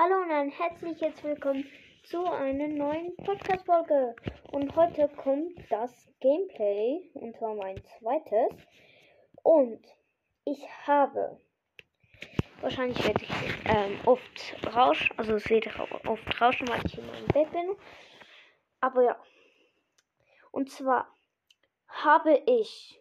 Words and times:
Hallo 0.00 0.22
und 0.22 0.30
ein 0.30 0.50
herzliches 0.50 1.24
Willkommen 1.24 1.66
zu 2.04 2.24
einer 2.24 2.68
neuen 2.68 3.16
Podcast-Folge. 3.16 4.14
Und 4.52 4.76
heute 4.76 5.08
kommt 5.08 5.58
das 5.70 6.08
Gameplay, 6.20 7.10
und 7.14 7.36
zwar 7.36 7.56
mein 7.56 7.82
zweites. 7.82 8.64
Und 9.42 9.84
ich 10.44 10.64
habe, 10.86 11.40
wahrscheinlich 12.60 13.04
werde 13.04 13.24
ich 13.24 13.30
ähm, 13.64 13.98
oft 14.04 14.54
rauschen, 14.72 15.18
also 15.18 15.34
es 15.34 15.50
wird 15.50 15.66
oft 16.06 16.40
rauschen, 16.40 16.68
weil 16.68 16.80
ich 16.86 16.96
in 16.96 17.04
meinem 17.04 17.26
Bett 17.26 17.50
bin. 17.50 17.74
Aber 18.80 19.02
ja. 19.02 19.20
Und 20.52 20.70
zwar 20.70 21.12
habe 21.88 22.40
ich 22.46 23.00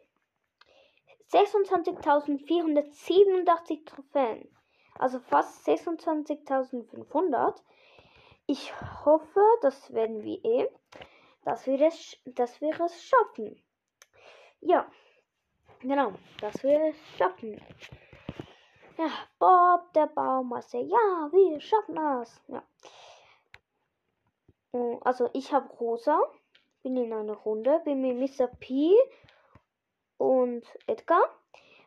26.487 1.32 3.86
Trophäen 3.86 4.50
also 5.00 5.20
fast 5.20 5.68
26.500. 5.68 7.56
Ich 8.48 8.74
hoffe, 9.06 9.42
das 9.62 9.94
werden 9.94 10.24
wir 10.24 10.44
eh, 10.44 10.70
dass 11.44 11.66
wir 11.68 11.82
es, 11.82 12.18
dass 12.26 12.60
wir 12.62 12.74
schaffen. 12.74 13.62
Ja, 14.62 14.90
genau, 15.80 16.14
dass 16.42 16.64
wir 16.64 16.90
es 16.90 16.96
schaffen. 17.18 17.62
Ja, 18.98 19.10
Bob, 19.38 19.94
der 19.94 20.08
Baumeister, 20.08 20.80
ja, 20.80 21.30
wir 21.32 21.62
schaffen 21.62 21.96
das. 21.96 22.42
Ja. 22.48 22.64
Oh, 24.72 25.00
also 25.04 25.30
ich 25.34 25.54
habe 25.54 25.70
Rosa, 25.76 26.20
bin 26.84 26.98
in 26.98 27.14
einer 27.14 27.34
Runde, 27.34 27.80
bin 27.86 28.02
mit 28.02 28.40
Mr. 28.40 28.48
P 28.48 28.96
und 30.18 30.66
Edgar. 30.88 31.24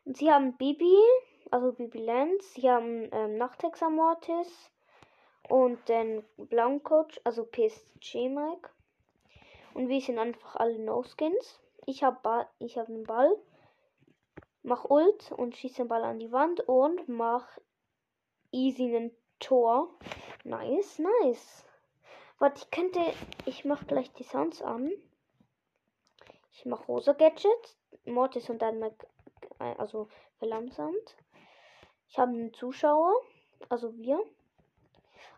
Und 0.04 0.16
sie 0.16 0.30
haben 0.30 0.56
Bibi, 0.56 0.96
also 1.50 1.72
Bibi 1.72 1.98
Lenz. 1.98 2.54
Sie 2.54 2.70
haben 2.70 3.08
ähm, 3.12 3.36
Nachtex 3.36 3.80
Mortis 3.80 4.70
und 5.48 5.88
den 5.88 6.24
Coach, 6.82 7.20
also 7.24 7.44
PSG 7.44 8.28
Mike. 8.28 8.70
Und 9.74 9.88
wir 9.88 10.00
sind 10.00 10.18
einfach 10.18 10.56
alle 10.56 10.78
No-Skins. 10.78 11.60
Ich 11.86 12.02
habe 12.02 12.46
ich 12.58 12.78
hab 12.78 12.88
einen 12.88 13.04
Ball, 13.04 13.36
mach 14.62 14.84
Ult 14.84 15.32
und 15.32 15.56
schieße 15.56 15.82
den 15.82 15.88
Ball 15.88 16.04
an 16.04 16.18
die 16.18 16.32
Wand 16.32 16.60
und 16.68 17.08
mach 17.08 17.58
easy 18.52 18.94
einen 18.94 19.16
Tor. 19.38 19.88
Nice, 20.44 20.98
nice. 20.98 21.64
Warte, 22.38 22.62
ich 22.62 22.70
könnte, 22.70 23.00
ich 23.46 23.64
mach 23.64 23.86
gleich 23.86 24.12
die 24.12 24.24
Sounds 24.24 24.62
an. 24.62 24.90
Ich 26.52 26.66
mach 26.66 26.88
rosa 26.88 27.12
Gadget, 27.12 27.76
Mortis 28.04 28.50
und 28.50 28.60
dann 28.60 28.84
also 29.58 30.08
verlangsamt. 30.38 31.16
Ich 32.10 32.18
habe 32.18 32.32
einen 32.32 32.52
Zuschauer. 32.52 33.14
Also 33.68 33.96
wir. 33.96 34.20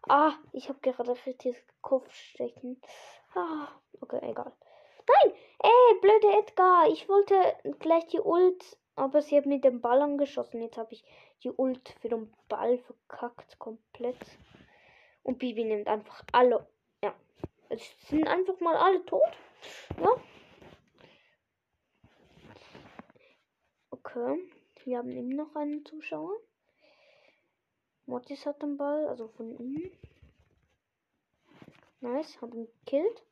Ah, 0.08 0.32
ich 0.52 0.70
habe 0.70 0.80
gerade 0.80 1.12
richtiges 1.26 1.62
Kopfstechen. 1.82 2.80
Ah, 3.34 3.68
okay, 4.00 4.20
egal. 4.22 4.52
Nein! 5.06 5.34
Ey, 5.62 6.00
blöde 6.00 6.38
Edgar. 6.38 6.88
Ich 6.88 7.08
wollte 7.08 7.34
gleich 7.78 8.06
die 8.06 8.20
Ult, 8.20 8.78
aber 8.96 9.20
sie 9.20 9.36
hat 9.36 9.44
mit 9.44 9.64
dem 9.64 9.82
Ball 9.82 10.00
angeschossen. 10.00 10.62
Jetzt 10.62 10.78
habe 10.78 10.94
ich 10.94 11.04
die 11.42 11.50
Ult 11.50 11.90
für 12.00 12.08
den 12.08 12.32
Ball 12.48 12.78
verkackt. 12.78 13.58
Komplett. 13.58 14.18
Und 15.22 15.38
Bibi 15.38 15.64
nimmt 15.64 15.88
einfach 15.88 16.24
alle. 16.32 16.66
Ja. 17.04 17.14
Es 17.68 17.82
sind 18.08 18.26
einfach 18.26 18.58
mal 18.60 18.76
alle 18.76 19.04
tot. 19.04 19.30
Ja. 20.00 20.10
Okay. 23.90 24.50
Wir 24.84 24.98
haben 24.98 25.10
eben 25.10 25.28
noch 25.28 25.54
einen 25.54 25.84
Zuschauer. 25.84 26.34
Mortis 28.06 28.46
hat 28.46 28.60
den 28.62 28.76
Ball, 28.76 29.06
also 29.06 29.28
von 29.28 29.56
ihm. 29.58 29.90
Nice, 32.00 32.40
hab 32.42 32.52
ihn 32.52 32.66
gekillt. 32.84 33.22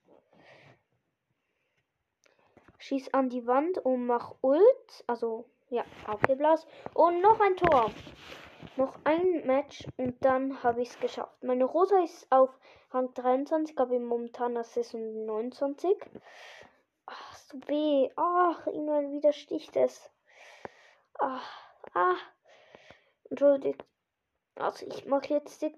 Schieß 2.78 3.12
an 3.12 3.28
die 3.28 3.46
Wand 3.46 3.78
und 3.78 4.06
mach 4.06 4.34
Ult. 4.42 5.04
Also, 5.06 5.44
ja, 5.70 5.84
Blaus. 6.36 6.66
Und 6.94 7.20
noch 7.20 7.40
ein 7.40 7.56
Tor. 7.56 7.90
Noch 8.76 8.96
ein 9.04 9.46
Match 9.46 9.86
und 9.96 10.24
dann 10.24 10.62
habe 10.62 10.82
ich 10.82 10.90
es 10.90 11.00
geschafft. 11.00 11.42
Meine 11.42 11.64
Rosa 11.64 12.02
ist 12.02 12.30
auf 12.30 12.50
Rang 12.92 13.12
23, 13.14 13.78
aber 13.78 13.98
momentan 13.98 14.54
das 14.54 14.72
Saison 14.72 15.26
29. 15.26 15.96
Ach, 17.06 17.36
so 17.36 17.58
weh. 17.66 18.08
Ach, 18.16 18.66
immer 18.68 19.02
wieder 19.10 19.32
sticht 19.32 19.76
es. 19.76 20.10
Ach, 21.18 21.74
ah. 21.94 22.16
Entschuldigt, 23.28 23.84
also 24.60 24.86
ich 24.86 25.06
mache 25.06 25.34
jetzt 25.34 25.62
den 25.62 25.76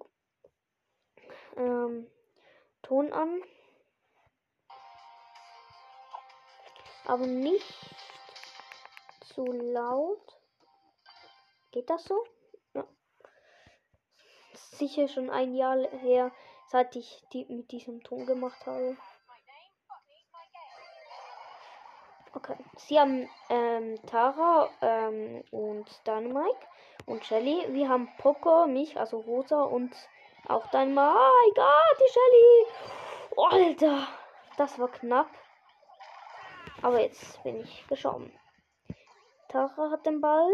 ähm, 1.56 2.10
Ton 2.82 3.12
an. 3.12 3.43
Aber 7.04 7.26
nicht 7.26 7.75
zu 9.34 9.44
laut. 9.44 10.41
Geht 11.70 11.88
das 11.91 12.04
so? 12.04 12.25
Ja. 12.75 12.87
Sicher 14.54 15.09
schon 15.09 15.31
ein 15.31 15.54
Jahr 15.54 15.78
her, 16.00 16.32
seit 16.69 16.97
ich 16.97 17.25
die 17.32 17.44
mit 17.47 17.72
diesem 17.72 18.03
Ton 18.03 18.26
gemacht 18.26 18.66
habe. 18.66 18.97
Okay. 22.42 22.56
Sie 22.76 22.98
haben 22.98 23.28
ähm, 23.50 23.94
Tara 24.06 24.69
ähm, 24.80 25.44
und 25.53 25.86
Dynamite 26.04 26.66
und 27.06 27.25
Shelly. 27.25 27.69
Wir 27.69 27.88
haben 27.88 28.08
Poco, 28.19 28.66
mich, 28.66 28.98
also 28.98 29.20
Rosa 29.20 29.62
und 29.62 29.94
auch 30.48 30.72
My 30.72 31.52
God, 31.54 31.98
die 32.00 32.12
Shelly. 32.12 32.66
Alter, 33.36 34.08
das 34.56 34.76
war 34.81 34.88
knapp. 34.88 35.28
Aber 36.82 37.00
jetzt 37.00 37.41
bin 37.44 37.60
ich 37.60 37.86
geschoben. 37.86 38.32
Tara 39.48 39.92
hat 39.92 40.04
den 40.04 40.20
Ball. 40.20 40.50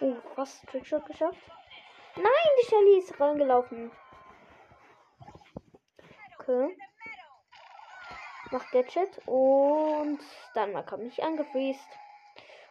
Oh, 0.00 0.16
fast 0.34 0.66
Trickshot 0.68 1.04
geschafft. 1.06 1.38
Nein, 2.16 2.24
die 2.60 2.66
Shelly 2.66 2.98
ist 2.98 3.20
reingelaufen. 3.20 3.90
Okay. 6.38 6.76
Mach 8.50 8.70
Gadget 8.72 9.20
und 9.26 10.18
dann 10.54 10.86
kommt 10.86 11.04
mich 11.04 11.22
angefriest. 11.22 11.86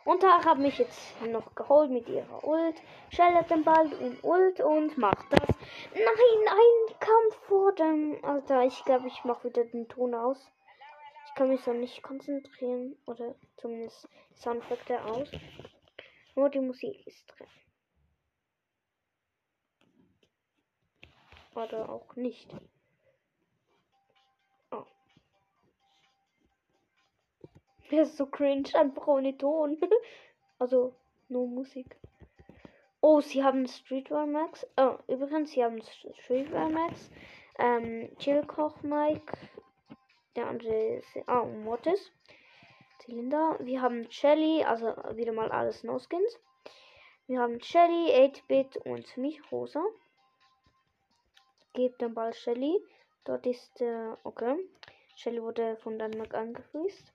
Und 0.06 0.24
da 0.24 0.44
habe 0.44 0.62
mich 0.62 0.80
jetzt 0.80 1.22
noch 1.22 1.54
geholt 1.56 1.92
mit 1.92 2.10
ihrer 2.10 2.44
Ult. 2.44 2.82
Schellert 3.12 3.52
den 3.52 3.64
Ball 3.64 3.92
in 3.94 4.18
Ult 4.24 4.60
und 4.60 4.98
macht 4.98 5.32
das. 5.32 5.56
Nein, 5.94 6.48
ein 6.48 7.00
Kampf 7.00 7.36
vor 7.48 7.74
dem. 7.74 8.18
Alter, 8.24 8.64
ich 8.64 8.84
glaube, 8.86 9.08
ich 9.08 9.24
mache 9.24 9.50
wieder 9.50 9.66
den 9.66 9.88
Ton 9.88 10.16
aus. 10.16 10.52
Ich 11.28 11.36
kann 11.36 11.50
mich 11.50 11.62
so 11.62 11.74
nicht 11.74 12.02
konzentrieren. 12.02 12.98
Oder 13.06 13.36
zumindest 13.58 14.10
Soundeffekte 14.36 15.04
aus. 15.06 15.30
Nur 16.40 16.50
die 16.50 16.62
Musik 16.62 17.06
ist 17.06 17.26
drin. 17.28 17.48
Oder 21.54 21.90
auch 21.90 22.16
nicht. 22.16 22.50
Der 27.92 28.04
ist 28.04 28.16
so 28.16 28.26
cringe, 28.26 28.70
einfach 28.74 29.06
ohne 29.08 29.38
Ton. 29.38 29.78
also 30.60 30.96
nur 31.28 31.46
Musik. 31.46 31.98
Oh, 33.02 33.20
sie 33.20 33.44
haben 33.44 33.68
Streetwear 33.68 34.26
Max. 34.26 34.66
Oh, 34.78 34.98
übrigens, 35.10 35.52
sie 35.52 35.62
haben 35.62 35.82
Streetwear 36.22 36.70
Max. 36.70 37.12
Ähm, 37.58 38.16
Chillkoch 38.18 38.82
Mike. 38.82 39.34
Der 40.38 40.48
andere 40.48 41.00
ist. 41.00 41.18
Oh, 41.28 41.44
Mortis. 41.44 42.14
Zylinder. 43.00 43.58
Wir 43.60 43.82
haben 43.82 44.10
Shelly, 44.12 44.64
also 44.64 44.88
wieder 45.16 45.32
mal 45.32 45.52
alles 45.52 45.84
No-Skins. 45.84 46.40
Wir 47.28 47.40
haben 47.40 47.62
Shelly, 47.62 48.12
8-Bit 48.12 48.78
und 48.86 49.18
mich, 49.18 49.40
Rosa. 49.52 49.84
Gebt 51.74 52.02
den 52.02 52.14
Ball 52.14 52.34
Shelly. 52.34 52.84
Dort 53.24 53.46
ist, 53.46 53.82
äh, 53.82 54.16
okay. 54.24 54.58
Shelly 55.16 55.42
wurde 55.42 55.78
von 55.78 55.98
Dänemark 56.00 56.34
angefriest. 56.34 57.14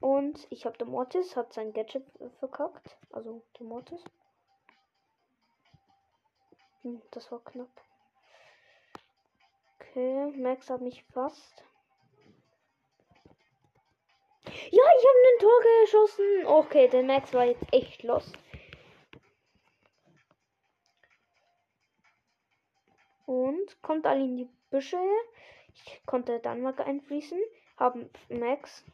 Und 0.00 0.46
ich 0.50 0.66
habe 0.66 0.78
der 0.78 0.86
Mortis, 0.86 1.36
hat 1.36 1.52
sein 1.52 1.72
Gadget 1.72 2.04
verkackt. 2.38 2.96
Also 3.10 3.42
der 3.58 3.66
Mortis. 3.66 4.02
Hm, 6.82 7.02
das 7.10 7.32
war 7.32 7.40
knapp. 7.40 7.82
Okay, 9.78 10.32
Max 10.36 10.70
hat 10.70 10.80
mich 10.80 11.04
fast. 11.12 11.64
Ja, 14.44 14.82
ich 14.98 15.04
habe 15.04 15.18
ein 15.28 15.38
Tor 15.40 15.60
geschossen. 15.80 16.46
Okay, 16.46 16.88
der 16.88 17.02
Max 17.02 17.32
war 17.32 17.44
jetzt 17.44 17.64
echt 17.72 18.02
los. 18.02 18.32
Und 23.26 23.82
kommt 23.82 24.06
alle 24.06 24.24
in 24.24 24.36
die 24.36 24.48
Büsche. 24.70 24.98
Ich 25.74 26.00
konnte 26.06 26.40
dann 26.40 26.62
mal 26.62 26.74
einfließen. 26.78 27.38
Haben 27.76 28.10
Max. 28.28 28.84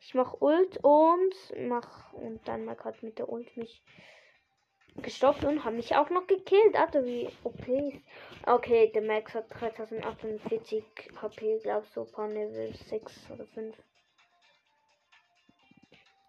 Ich 0.00 0.14
mach 0.14 0.40
Ult 0.40 0.78
und 0.82 1.34
mach. 1.68 2.12
Und 2.12 2.46
dann 2.48 2.64
mal 2.64 2.76
hat 2.82 3.02
mit 3.02 3.18
der 3.18 3.28
Ult 3.28 3.56
mich 3.56 3.82
gestoppt 4.96 5.44
und 5.44 5.64
haben 5.64 5.76
mich 5.76 5.96
auch 5.96 6.10
noch 6.10 6.26
gekillt. 6.26 6.76
Alter, 6.76 7.04
wie 7.04 7.28
OP. 7.42 7.66
Okay, 8.46 8.90
der 8.92 9.02
Max 9.02 9.34
hat 9.34 9.46
3048 9.50 10.84
HP, 11.20 11.58
glaub 11.62 11.86
so 11.86 12.04
paar 12.04 12.28
Level 12.28 12.74
6 12.74 13.30
oder 13.30 13.46
5. 13.46 13.76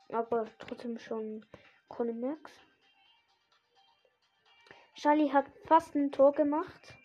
Aber 0.10 0.48
trotzdem 0.60 0.98
schon 1.00 1.46
Conny 1.88 2.14
Max. 2.14 2.52
Charlie 4.96 5.32
hat 5.32 5.46
fast 5.66 5.96
ein 5.96 6.12
Tor 6.12 6.32
gemacht. 6.32 6.96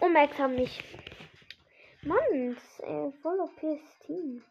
Und 0.00 0.12
Max 0.12 0.38
haben 0.38 0.54
mich. 0.54 0.82
Mann, 2.02 2.52
ist 2.52 2.80
äh, 2.80 3.10
voll 3.20 3.40
OPs 3.40 3.98
Team. 4.06 4.44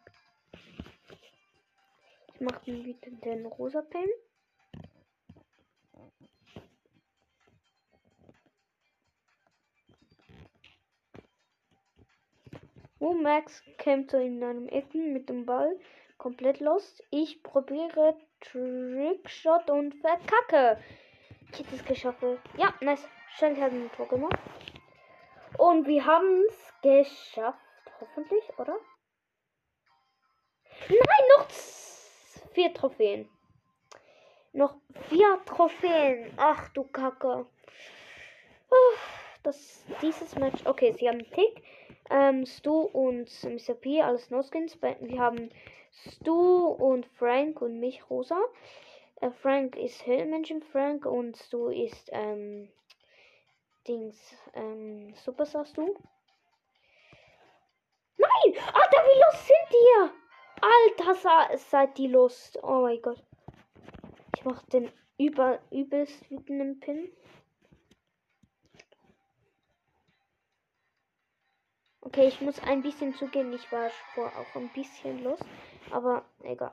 Ich 2.34 2.40
mach 2.40 2.58
den 2.64 2.84
wieder 2.84 3.10
den 3.10 3.46
rosa 3.46 3.80
Pen. 3.80 4.08
Max 13.14 13.62
kämpfte 13.78 14.18
in 14.18 14.42
einem 14.42 14.68
Ecken 14.68 15.12
mit 15.12 15.28
dem 15.28 15.46
Ball 15.46 15.78
komplett 16.18 16.60
lost. 16.60 17.02
Ich 17.10 17.42
probiere 17.42 18.16
Trickshot 18.40 19.70
und 19.70 19.94
verkacke. 19.96 20.80
Ich 21.52 21.60
hätte 21.60 21.74
es 21.76 21.84
geschafft. 21.84 22.22
Ja, 22.56 22.74
nice. 22.80 23.06
Shelly 23.36 23.56
hat 23.56 23.72
ein 23.72 23.90
Tor 23.96 24.08
gemacht. 24.08 24.38
Und 25.58 25.86
wir 25.86 26.04
haben 26.04 26.42
es 26.48 26.74
geschafft. 26.82 27.58
Hoffentlich, 28.00 28.44
oder? 28.58 28.76
Nein, 30.88 31.24
noch 31.38 31.48
vier 32.52 32.74
Trophäen. 32.74 33.28
Noch 34.52 34.76
vier 35.08 35.38
Trophäen. 35.44 36.32
Ach 36.36 36.68
du 36.70 36.84
Kacke. 36.84 37.46
Das, 39.42 39.84
dieses 40.02 40.34
Match. 40.36 40.64
Okay, 40.64 40.92
sie 40.92 41.08
haben 41.08 41.30
Tick. 41.30 41.62
Ähm, 42.10 42.46
Stu 42.46 42.82
und 42.82 43.28
Mr. 43.44 43.74
P, 43.74 44.00
alles 44.00 44.30
No-Skins. 44.30 44.80
Wir 44.80 45.20
haben 45.20 45.50
Stu 45.92 46.66
und 46.68 47.06
Frank 47.06 47.60
und 47.62 47.80
mich, 47.80 48.08
Rosa. 48.10 48.38
Äh, 49.20 49.30
Frank 49.30 49.76
ist 49.76 50.06
Höhlenmenschen 50.06 50.62
Frank 50.62 51.06
und 51.06 51.36
Stu 51.36 51.68
ist, 51.68 52.10
ähm, 52.12 52.68
Dings, 53.88 54.36
ähm, 54.54 55.14
Superstar 55.14 55.64
Stu. 55.64 55.94
Nein! 58.18 58.54
Alter, 58.54 59.02
wie 59.04 59.20
los 59.20 59.46
sind 59.46 59.70
ihr? 59.72 60.10
Alter, 60.60 61.56
seid 61.58 61.96
die 61.98 62.08
Lust. 62.08 62.58
Oh 62.62 62.82
mein 62.82 63.00
Gott. 63.02 63.22
Ich 64.36 64.44
mach 64.44 64.62
den 64.64 64.90
über, 65.18 65.60
übelst 65.70 66.30
wütenden 66.30 66.80
Pin. 66.80 67.10
Okay, 72.06 72.28
ich 72.28 72.40
muss 72.40 72.62
ein 72.62 72.82
bisschen 72.82 73.16
zugehen. 73.16 73.52
Ich 73.52 73.72
war 73.72 73.90
vor 74.14 74.26
auch 74.26 74.54
ein 74.54 74.68
bisschen 74.68 75.24
los. 75.24 75.40
Aber 75.90 76.24
egal. 76.44 76.72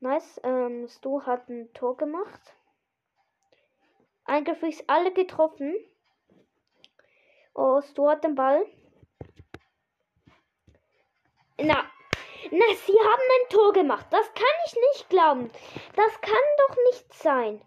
Nice. 0.00 0.40
Ähm, 0.42 0.88
Stu 0.88 1.22
hat 1.22 1.48
ein 1.48 1.72
Tor 1.72 1.96
gemacht. 1.96 2.40
Eingefriest 4.24 4.82
alle 4.88 5.12
getroffen. 5.12 5.76
Oh, 7.54 7.80
Stu 7.80 8.08
hat 8.08 8.24
den 8.24 8.34
Ball. 8.34 8.66
Na. 11.58 11.84
Na, 12.50 12.66
sie 12.84 12.98
haben 12.98 13.28
ein 13.38 13.50
Tor 13.50 13.72
gemacht. 13.72 14.06
Das 14.10 14.26
kann 14.34 14.56
ich 14.66 14.74
nicht 14.74 15.10
glauben. 15.10 15.48
Das 15.94 16.20
kann 16.20 16.34
doch 16.66 16.76
nicht 16.90 17.14
sein. 17.14 17.62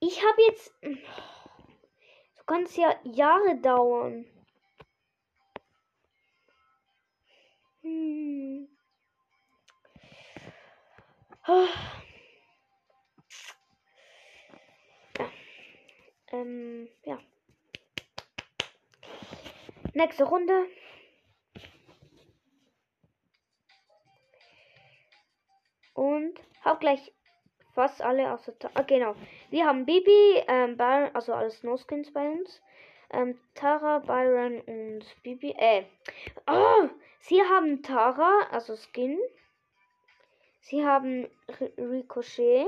Ich 0.00 0.22
habe 0.22 0.42
jetzt. 0.42 0.74
So 0.82 2.44
kann 2.44 2.64
es 2.64 2.76
ja 2.76 2.94
Jahre 3.04 3.56
dauern. 3.56 4.26
Hm. 7.88 8.68
Ja. 15.18 15.30
Ähm, 16.32 16.88
ja. 17.04 17.18
Nächste 19.94 20.24
Runde. 20.24 20.66
Und 25.94 26.38
hab 26.62 26.80
gleich 26.80 27.12
fast 27.74 28.02
alle 28.02 28.30
außer. 28.32 28.52
Ah, 28.74 28.82
genau. 28.82 29.14
Wir 29.48 29.64
haben 29.64 29.86
Bibi, 29.86 30.42
ähm, 30.46 30.76
Byron, 30.76 31.14
also 31.14 31.32
alles 31.32 31.62
No-Skins 31.62 32.12
bei 32.12 32.28
uns. 32.28 32.60
Ähm, 33.10 33.40
Tara, 33.54 34.00
Byron 34.00 34.60
und 34.60 35.22
Bibi. 35.22 35.54
Äh. 35.56 35.84
Oh, 36.46 36.90
sie 37.20 37.42
haben 37.42 37.82
Tara, 37.82 38.46
also 38.50 38.76
Skin. 38.76 39.18
Sie 40.60 40.84
haben 40.84 41.28
Ricochet. 41.78 42.66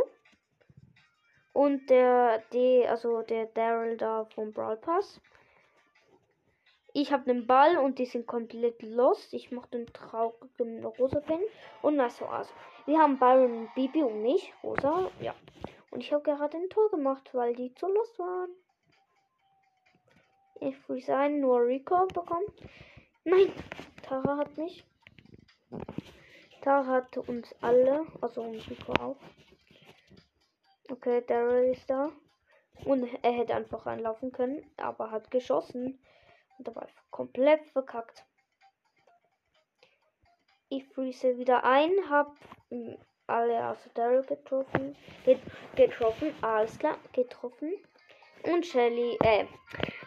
Und 1.52 1.91
der 1.91 2.38
D, 2.52 2.87
also 2.87 3.23
der 3.23 3.47
Daryl 3.47 3.97
da 3.97 4.25
vom 4.35 4.52
Brawl 4.52 4.76
Pass. 4.76 5.20
Ich 6.93 7.12
habe 7.12 7.25
den 7.25 7.47
Ball 7.47 7.76
und 7.76 7.99
die 7.99 8.06
sind 8.06 8.26
komplett 8.26 8.82
lost. 8.82 9.32
Ich 9.32 9.50
mache 9.52 9.69
den 9.70 9.87
traurigen 9.93 10.85
rosa 10.85 11.20
Pin 11.20 11.41
und 11.83 11.99
das 11.99 12.21
war's. 12.21 12.52
Wir 12.87 12.99
haben 12.99 13.19
Byron 13.19 13.59
und 13.59 13.75
Bibi 13.75 14.02
und 14.02 14.23
mich, 14.23 14.52
rosa, 14.62 15.11
ja. 15.21 15.35
Und 15.90 16.00
ich 16.00 16.12
habe 16.12 16.23
gerade 16.23 16.57
ein 16.57 16.69
Tor 16.69 16.90
gemacht, 16.90 17.30
weil 17.33 17.54
die 17.54 17.75
zu 17.75 17.87
lost 17.87 18.19
waren. 18.19 18.50
Ich 20.61 20.88
würde 20.88 21.02
sagen, 21.02 21.40
nur 21.40 21.61
Rico 21.64 22.07
bekommen. 22.07 22.47
Nein, 23.25 23.52
Tara 24.11 24.38
hat 24.38 24.59
mich. 24.59 24.85
Tara 26.62 26.85
hat 26.85 27.17
uns 27.17 27.55
alle, 27.61 28.05
also 28.21 28.43
uns 28.43 28.69
Rico 28.69 28.93
auch. 28.95 29.17
Okay, 30.90 31.23
Daryl 31.25 31.71
ist 31.71 31.88
da. 31.88 32.11
Und 32.85 33.09
er 33.23 33.31
hätte 33.31 33.55
einfach 33.55 33.87
reinlaufen 33.87 34.33
können, 34.33 34.69
aber 34.79 35.12
hat 35.12 35.31
geschossen. 35.31 36.02
Und 36.59 36.67
dabei 36.67 36.88
komplett 37.12 37.64
verkackt. 37.69 38.25
Ich 40.71 40.85
freeze 40.88 41.38
wieder 41.38 41.62
ein, 41.62 41.93
hab 42.11 42.35
hm, 42.71 42.99
alle 43.29 43.69
außer 43.69 43.90
Daryl 43.95 44.25
getroffen. 44.25 44.97
Get 45.25 45.38
getroffen, 45.76 46.35
alles 46.43 46.76
klar, 46.81 46.99
getroffen. 47.12 47.75
Und 48.43 48.67
Shelly, 48.67 49.17
äh, 49.23 49.45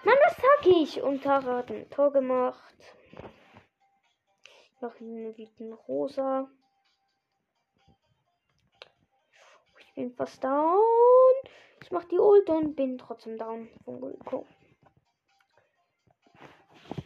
Mann, 0.03 0.17
was 0.25 0.35
sag 0.35 0.65
ich? 0.65 1.01
Und 1.01 1.23
Tara 1.23 1.59
hat 1.59 1.71
ein 1.71 1.89
Tor 1.89 2.11
gemacht. 2.11 2.75
Noch 4.83 4.99
eine 4.99 5.37
Wieten 5.37 5.71
rosa. 5.71 6.49
Ich 9.79 9.93
bin 9.95 10.13
fast 10.13 10.43
down. 10.43 10.77
Ich 11.81 11.89
mach 11.89 12.03
die 12.03 12.19
Ult 12.19 12.49
und 12.49 12.75
bin 12.75 12.97
trotzdem 12.97 13.37
down 13.37 13.69
von 13.85 14.03
Rico. 14.03 14.45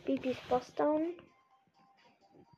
Bibi 0.05 0.31
ist 0.31 0.39
fast 0.39 0.79
down. 0.79 1.13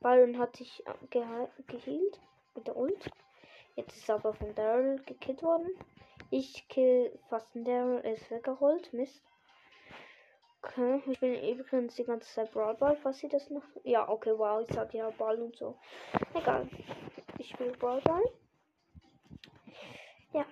Byron 0.00 0.38
hat 0.38 0.56
sich 0.56 0.82
ge 1.10 1.22
geheilt 1.66 2.18
mit 2.54 2.66
der 2.66 2.78
Ult. 2.78 3.10
Jetzt 3.76 3.98
ist 3.98 4.08
aber 4.08 4.32
von 4.32 4.54
Daryl 4.54 5.02
gekillt 5.04 5.42
worden. 5.42 5.68
Ich 6.30 6.66
kill 6.68 7.12
fast 7.28 7.50
Daryl, 7.52 8.00
er 8.02 8.14
ist 8.14 8.30
weggerollt. 8.30 8.90
Mist. 8.94 9.29
Okay, 10.62 11.02
ich 11.06 11.18
bin 11.20 11.34
übrigens 11.34 11.94
die 11.94 12.04
ganze 12.04 12.28
Zeit 12.34 12.52
Brawl 12.52 12.74
Ball, 12.74 12.96
falls 12.96 13.18
sie 13.18 13.28
das 13.28 13.48
noch. 13.48 13.62
Ja, 13.82 14.06
okay, 14.08 14.32
wow, 14.36 14.60
ich 14.60 14.74
sag 14.74 14.92
ja 14.92 15.08
Ball 15.10 15.40
und 15.40 15.56
so. 15.56 15.78
Egal. 16.34 16.68
Ich 17.38 17.48
spiele 17.48 17.72
Brawl 17.72 18.00
Ball. 18.02 18.22
Ja, 20.32 20.44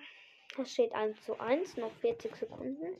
es 0.57 0.71
steht 0.71 0.93
1 0.93 1.23
zu 1.23 1.39
1, 1.39 1.77
noch 1.77 1.91
40 2.01 2.35
Sekunden. 2.35 2.99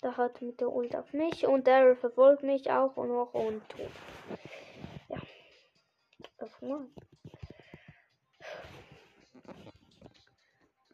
Da 0.00 0.16
hat 0.16 0.40
mit 0.40 0.60
der 0.60 0.72
Ult 0.72 0.96
auf 0.96 1.12
mich 1.12 1.46
und 1.46 1.66
der 1.66 1.96
verfolgt 1.96 2.42
mich 2.42 2.70
auch 2.70 2.96
noch 2.96 3.34
und 3.34 3.66
tot. 3.68 3.90
Ja. 5.08 5.18
Das 6.38 6.50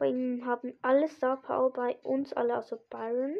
Bei 0.01 0.07
ihnen 0.07 0.47
haben 0.47 0.75
alle 0.81 1.07
Star 1.07 1.39
Power 1.39 1.71
bei 1.71 1.95
uns 1.97 2.33
alle, 2.33 2.55
also 2.55 2.75
Byron. 2.89 3.37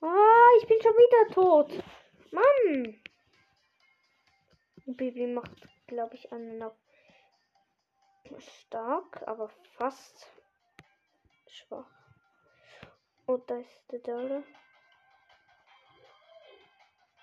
Ah, 0.00 0.48
ich 0.60 0.66
bin 0.66 0.82
schon 0.82 0.92
wieder 0.92 1.32
tot. 1.32 1.84
Mann. 2.32 3.00
Bibi 4.86 5.28
macht, 5.28 5.52
glaube 5.86 6.16
ich, 6.16 6.32
einen 6.32 6.64
auf 6.64 6.74
stark, 8.40 9.22
aber 9.28 9.48
fast 9.76 10.26
schwach. 11.46 11.86
Und 13.26 13.48
da 13.48 13.58
ist 13.58 13.92
der 13.92 14.00
Dörre. 14.00 14.42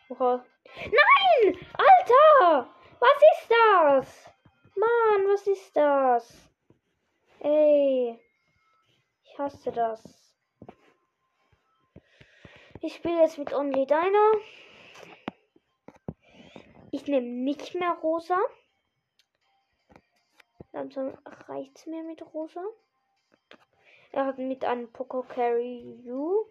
Oha. 0.08 0.46
Nein! 0.78 1.68
Alter! 1.74 2.74
Was 3.00 3.22
ist 3.34 3.52
das? 3.52 4.31
Mann, 4.82 5.28
was 5.28 5.46
ist 5.46 5.76
das? 5.76 6.50
Ey. 7.40 8.20
Ich 9.24 9.38
hasse 9.38 9.72
das. 9.72 10.02
Ich 12.82 12.96
spiele 12.96 13.22
jetzt 13.22 13.38
mit 13.38 13.54
Only 13.54 13.86
Diner. 13.86 14.32
Ich 16.90 17.06
nehme 17.08 17.28
nicht 17.28 17.76
mehr 17.76 17.92
rosa. 18.02 18.38
Langsam 20.72 21.16
reicht 21.48 21.78
es 21.78 21.86
mir 21.86 22.04
mit 22.04 22.22
rosa. 22.34 22.64
Er 24.12 24.26
hat 24.26 24.40
mit 24.40 24.66
einem 24.66 24.92
Poco 24.92 25.22
Carry 25.22 26.02
U 26.08 26.48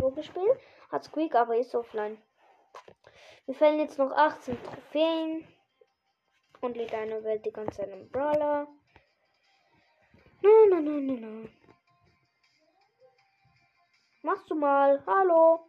so 0.00 0.10
gespielt. 0.10 0.60
Hat 0.90 1.04
Squeak, 1.04 1.34
aber 1.34 1.56
ist 1.56 1.74
offline. 1.74 2.22
Wir 3.46 3.54
fällen 3.54 3.80
jetzt 3.80 3.98
noch 3.98 4.12
18 4.12 4.62
Trophäen. 4.62 5.46
Und 6.60 6.76
lädt 6.76 6.92
eine 6.92 7.22
Welt 7.22 7.44
die 7.46 7.52
ganze 7.52 7.78
Zeit 7.78 7.90
im 7.90 8.08
Brawler. 8.10 8.66
No, 10.42 10.50
no, 10.70 10.80
no, 10.80 11.00
no, 11.00 11.14
no. 11.14 11.48
Machst 14.22 14.50
du 14.50 14.54
mal. 14.54 15.02
Hallo. 15.06 15.64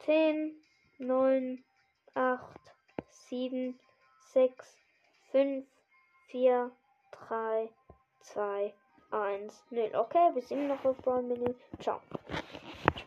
Zehn, 0.00 0.62
neun, 0.98 1.64
acht, 2.14 2.60
sieben, 3.10 3.78
sechs, 4.32 4.78
fünf, 5.30 5.66
vier, 6.28 6.70
drei, 7.10 7.68
zwei, 8.20 8.74
eins, 9.10 9.64
null. 9.70 9.90
Okay, 9.94 10.34
wir 10.34 10.42
sind 10.42 10.68
noch 10.68 10.84
auf 10.84 10.96
Brawl 10.98 11.22
Menü. 11.22 11.54
Ciao. 11.80 12.00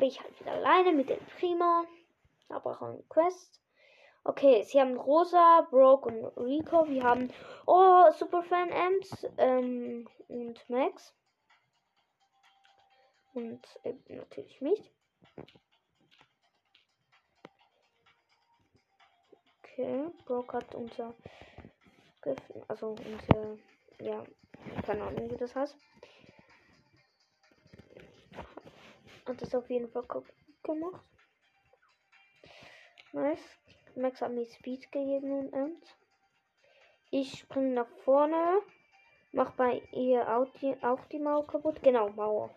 Spiele 0.02 0.14
ich 0.14 0.24
halt 0.24 0.40
wieder 0.40 0.54
alleine 0.54 0.94
mit 0.94 1.10
dem 1.10 1.24
Primo. 1.38 1.86
Aber 2.50 2.72
auch 2.72 2.82
eine 2.82 3.04
Quest. 3.08 3.62
Okay, 4.24 4.64
sie 4.64 4.82
haben 4.82 4.98
Rosa, 4.98 5.68
Broke 5.70 6.10
und 6.10 6.44
Rico. 6.44 6.88
Wir 6.90 7.04
haben 7.04 7.32
oh, 7.68 8.10
Superfan 8.12 8.70
Ems 8.70 9.28
ähm, 9.38 10.08
und 10.28 10.68
Max. 10.72 11.14
Und 13.36 13.62
eben 13.84 14.18
natürlich 14.18 14.60
mich. 14.60 14.92
Okay, 19.60 20.08
Broke 20.26 20.58
hat 20.58 20.74
unser 20.74 21.14
also 22.68 22.90
unser 22.90 23.58
ja, 24.00 24.24
keine 24.84 25.04
Ahnung 25.04 25.30
wie 25.30 25.38
das 25.38 25.56
heißt. 25.56 25.76
Hat 29.32 29.42
das 29.42 29.56
auf 29.56 29.70
jeden 29.70 29.88
Fall 29.88 30.04
gemacht. 30.62 31.06
Nice. 33.14 33.40
Max 33.96 34.20
hat 34.20 34.34
mir 34.34 34.46
Speed 34.46 34.92
gegeben 34.92 35.32
und 35.32 35.54
Ems. 35.54 35.96
Ich 37.12 37.40
springe 37.40 37.76
nach 37.76 37.88
vorne. 38.04 38.62
Mach 39.32 39.52
bei 39.52 39.84
ihr 39.94 40.28
auch 40.28 40.50
die, 40.60 40.76
auch 40.84 41.06
die 41.06 41.20
Mauer 41.20 41.48
kaputt. 41.48 41.82
Genau, 41.82 42.10
Mauer. 42.10 42.50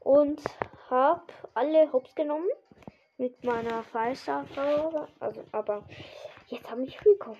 Und 0.00 0.42
hab 0.90 1.32
alle 1.54 1.92
Hops 1.92 2.12
genommen. 2.16 2.50
Mit 3.16 3.44
meiner 3.44 3.84
Fallstar. 3.84 4.46
Also, 5.20 5.44
aber 5.52 5.86
jetzt 6.48 6.68
habe 6.68 6.82
ich 6.82 7.00
Rico. 7.04 7.36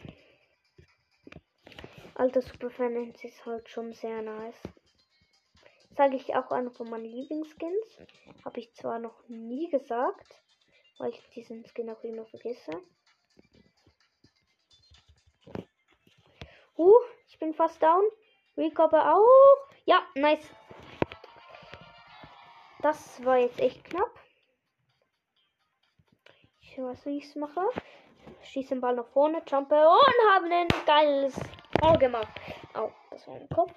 Alter 2.15 2.43
Superfan 2.43 3.13
ist 3.21 3.45
halt 3.45 3.69
schon 3.69 3.93
sehr 3.95 4.23
nice. 4.23 4.63
Sage 5.99 6.17
ich 6.17 6.35
auch 6.35 6.51
einer 6.51 6.71
von 6.71 6.89
meinen 6.89 7.05
Lieblingsskins. 7.05 7.99
Habe 8.45 8.61
ich 8.61 8.73
zwar 8.73 8.99
noch 8.99 9.29
nie 9.29 9.69
gesagt 9.69 10.41
weil 10.99 11.11
ich 11.11 11.31
diesen 11.31 11.65
Skin 11.65 11.91
auch 11.91 12.03
immer 12.03 12.27
vergesse. 12.27 12.73
Uh, 16.77 16.95
ich 17.29 17.39
bin 17.39 17.55
fast 17.55 17.83
down. 17.83 18.05
Recover 18.57 19.15
auch. 19.15 19.71
Ja, 19.85 20.03
nice. 20.15 20.49
Das 22.83 23.25
war 23.25 23.39
jetzt 23.39 23.59
echt 23.59 23.85
knapp. 23.85 24.11
Ich 26.61 26.79
weiß, 26.79 27.07
wie 27.07 27.19
ich 27.19 27.25
es 27.25 27.35
mache. 27.35 27.61
Schieße 28.43 28.71
den 28.71 28.81
Ball 28.81 28.95
nach 28.95 29.09
vorne, 29.09 29.43
jumpe 29.47 29.75
und 29.75 30.31
habe 30.31 30.47
ein 30.47 30.69
geiles 30.87 31.35
Tor 31.81 31.99
gemacht. 31.99 32.29
Au, 32.75 32.93
das 33.11 33.27
war 33.27 33.35
ein 33.35 33.49
Kopf. 33.49 33.73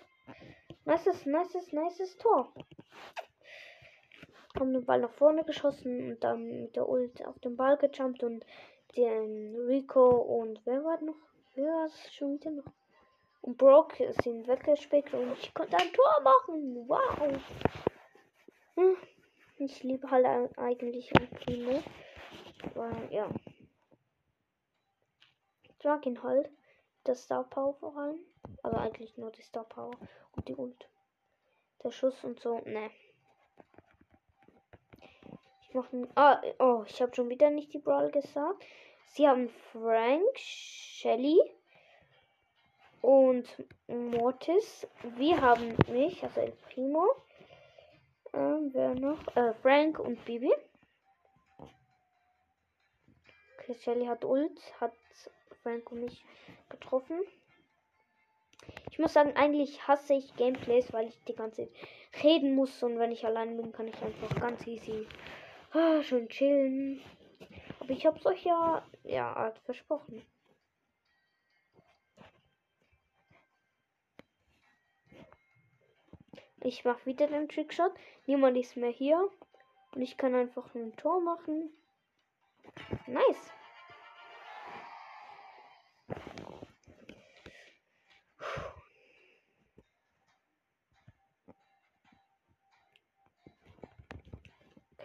Nices, 0.86 1.26
nices, 1.26 1.72
nices 1.72 2.18
Tor 2.18 2.52
haben 4.62 4.74
den 4.74 4.86
Ball 4.86 5.00
nach 5.00 5.12
vorne 5.12 5.44
geschossen 5.44 6.12
und 6.12 6.24
dann 6.24 6.64
mit 6.64 6.76
der 6.76 6.88
Ult 6.88 7.26
auf 7.26 7.40
den 7.40 7.56
Ball 7.56 7.78
gejumpt 7.78 8.24
und 8.24 8.46
den 8.96 9.56
Rico 9.56 10.10
und 10.10 10.62
wer 10.66 10.84
war 10.84 11.02
noch? 11.02 11.16
Wer 11.56 11.66
war 11.66 11.86
es 11.86 12.14
schon 12.14 12.34
wieder 12.34 12.52
noch? 12.52 12.72
Und 13.42 13.58
Brock 13.58 13.96
sind 14.24 14.48
weggespickt 14.48 15.14
und 15.14 15.34
ich 15.34 15.54
konnte 15.54 15.78
ein 15.78 15.92
Tor 15.92 16.22
machen. 16.24 16.88
Wow. 16.88 17.42
Hm. 18.76 18.98
Ich 19.58 19.84
liebe 19.84 20.10
halt 20.10 20.58
eigentlich 20.58 21.12
Primo. 21.44 21.82
Aber 22.76 22.92
ja. 23.10 23.30
Ich 25.80 25.84
mag 25.84 26.06
ihn 26.06 26.22
halt. 26.22 26.50
Das 27.04 27.24
Star 27.24 27.44
Power 27.44 27.74
vor 27.76 27.98
allem. 27.98 28.20
Aber 28.64 28.80
eigentlich 28.80 29.18
nur 29.18 29.32
die 29.32 29.42
Star 29.42 29.64
Power 29.64 29.96
und 30.34 30.48
die 30.48 30.56
Ult. 30.56 30.88
Der 31.84 31.92
Schuss 31.92 32.24
und 32.24 32.40
so. 32.40 32.60
Ne 32.66 32.92
machen. 35.74 36.08
Ah, 36.16 36.42
oh, 36.60 36.84
ich 36.88 37.02
habe 37.02 37.16
schon 37.16 37.30
wieder 37.30 37.50
nicht 37.50 37.74
die 37.74 37.80
Brawl 37.80 38.12
gesagt. 38.12 38.64
Sie 39.14 39.28
haben 39.28 39.50
Frank, 39.72 40.38
Shelly 40.38 41.40
und 43.02 43.48
Mortis. 43.88 44.88
Wir 45.16 45.42
haben 45.42 45.76
mich, 45.88 46.24
also 46.24 46.42
El 46.42 46.52
Primo. 46.52 47.08
Ähm, 48.34 48.70
wer 48.74 48.96
noch? 48.96 49.20
Äh, 49.36 49.54
Frank 49.56 50.00
und 50.00 50.24
Bibi. 50.26 50.52
Okay, 53.58 53.76
Shelly 53.76 54.06
hat 54.06 54.24
Ult, 54.24 54.60
hat 54.80 54.94
Frank 55.62 55.92
und 55.92 56.02
mich 56.02 56.24
getroffen. 56.72 57.20
Ich 58.92 59.00
muss 59.00 59.14
sagen, 59.14 59.36
eigentlich 59.36 59.88
hasse 59.88 60.14
ich 60.14 60.36
Gameplays, 60.36 60.92
weil 60.94 61.08
ich 61.08 61.24
die 61.26 61.36
ganze 61.36 61.64
Zeit 61.64 62.24
reden 62.24 62.56
muss 62.56 62.82
und 62.84 63.00
wenn 63.00 63.12
ich 63.12 63.26
allein 63.26 63.58
bin, 63.58 63.72
kann 63.72 63.88
ich 63.88 64.02
einfach 64.02 64.36
ganz 64.40 64.66
easy 64.68 65.08
Ah, 65.74 66.04
schön 66.04 66.28
chillen. 66.28 67.02
Aber 67.80 67.92
ich 67.92 68.06
hab's 68.06 68.26
euch 68.26 68.44
ja, 68.44 68.84
ja, 69.04 69.32
Art 69.32 69.58
versprochen. 69.60 70.22
Ich 76.64 76.84
mach 76.84 77.06
wieder 77.06 77.28
den 77.28 77.48
Trickshot. 77.48 77.94
Niemand 78.28 78.58
ist 78.58 78.76
mehr 78.76 78.92
hier. 78.92 79.30
Und 79.96 80.02
ich 80.02 80.18
kann 80.18 80.36
einfach 80.36 80.76
ein 80.76 80.96
Tor 80.98 81.22
machen. 81.22 81.70
Nice. 83.08 83.52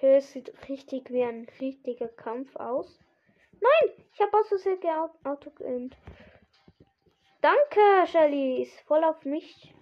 Okay, 0.07 0.19
es 0.19 0.31
sieht 0.31 0.69
richtig 0.69 1.11
wie 1.11 1.25
ein 1.25 1.49
richtiger 1.61 2.07
Kampf 2.07 2.55
aus. 2.55 3.01
Nein, 3.55 4.07
ich 4.13 4.21
habe 4.21 4.39
aus 4.39 4.47
Versehen 4.47 4.79
Auto 5.25 5.51
geaimt. 5.51 5.97
Danke, 7.41 8.07
Shelly. 8.07 8.63
Ist 8.63 8.81
voll 8.83 9.03
auf 9.03 9.25
mich. 9.25 9.75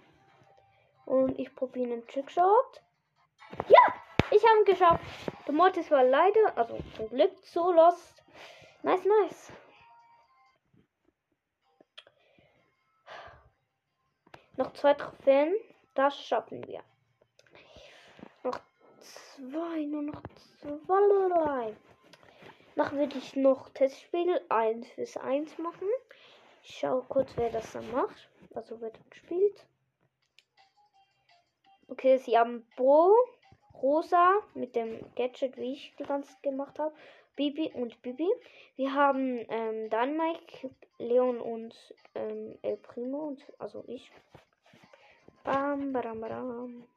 Und 1.05 1.37
ich 1.37 1.53
probiere 1.53 1.93
einen 1.93 2.07
Trickshot. 2.07 2.81
Ja, 3.67 3.93
ich 4.31 4.43
habe 4.43 4.63
geschafft. 4.65 5.03
Der 5.45 5.53
Mortis 5.53 5.91
war 5.91 6.03
leider, 6.03 6.57
also 6.57 6.79
zum 6.95 7.07
Glück, 7.09 7.37
so 7.43 7.71
lost. 7.71 8.23
Nice, 8.81 9.05
nice. 9.05 9.51
Noch 14.57 14.73
zwei 14.73 14.95
Trophäen. 14.95 15.53
Das 15.93 16.19
schaffen 16.19 16.65
wir 16.65 16.83
zwei, 19.35 19.83
nur 19.85 20.03
noch 20.03 20.21
zwei. 20.61 21.75
Noch 22.75 22.91
würde 22.91 23.17
ich 23.17 23.35
noch 23.35 23.69
Testspiel 23.69 24.41
1 24.49 24.87
bis 24.95 25.17
1 25.17 25.57
machen. 25.57 25.87
Ich 26.63 26.77
schaue 26.77 27.03
kurz, 27.07 27.31
wer 27.35 27.49
das 27.49 27.71
dann 27.73 27.89
macht. 27.91 28.29
Also 28.53 28.79
wer 28.81 28.91
dann 28.91 29.13
spielt. 29.13 29.65
Okay, 31.87 32.17
sie 32.17 32.37
haben 32.37 32.65
Bo, 32.75 33.13
Rosa 33.81 34.39
mit 34.53 34.75
dem 34.75 34.99
Gadget, 35.15 35.57
wie 35.57 35.73
ich 35.73 35.93
die 35.99 36.03
ganze 36.03 36.35
gemacht 36.41 36.79
habe. 36.79 36.95
Bibi 37.35 37.71
und 37.73 38.01
Bibi. 38.01 38.29
Wir 38.77 38.93
haben 38.93 39.45
ähm, 39.49 39.89
dann 39.89 40.17
Mike, 40.17 40.69
Leon 40.97 41.39
und 41.39 41.75
ähm, 42.15 42.57
El 42.61 42.77
Primo, 42.77 43.27
und, 43.27 43.43
also 43.59 43.83
ich. 43.87 44.09
Bam, 45.43 45.91
badam, 45.91 46.21
badam. 46.21 46.87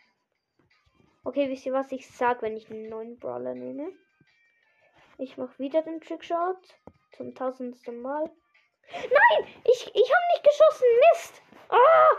Okay, 1.29 1.51
wisst 1.51 1.67
ihr, 1.67 1.75
was 1.75 1.93
ich 1.93 2.09
sag, 2.09 2.41
wenn 2.41 2.57
ich 2.57 2.71
einen 2.71 2.89
neuen 2.89 3.19
Brawler 3.19 3.53
nehme? 3.53 3.93
Ich 5.19 5.37
mache 5.37 5.59
wieder 5.59 5.83
den 5.83 6.01
Trickshot 6.01 6.57
zum 7.13 7.35
tausendsten 7.35 8.01
Mal. 8.01 8.31
Nein, 8.91 9.55
ich, 9.63 9.91
ich 9.95 10.15
habe 10.15 10.25
nicht 10.33 10.45
geschossen, 10.45 10.87
Mist. 11.13 11.43
Ah, 11.69 12.17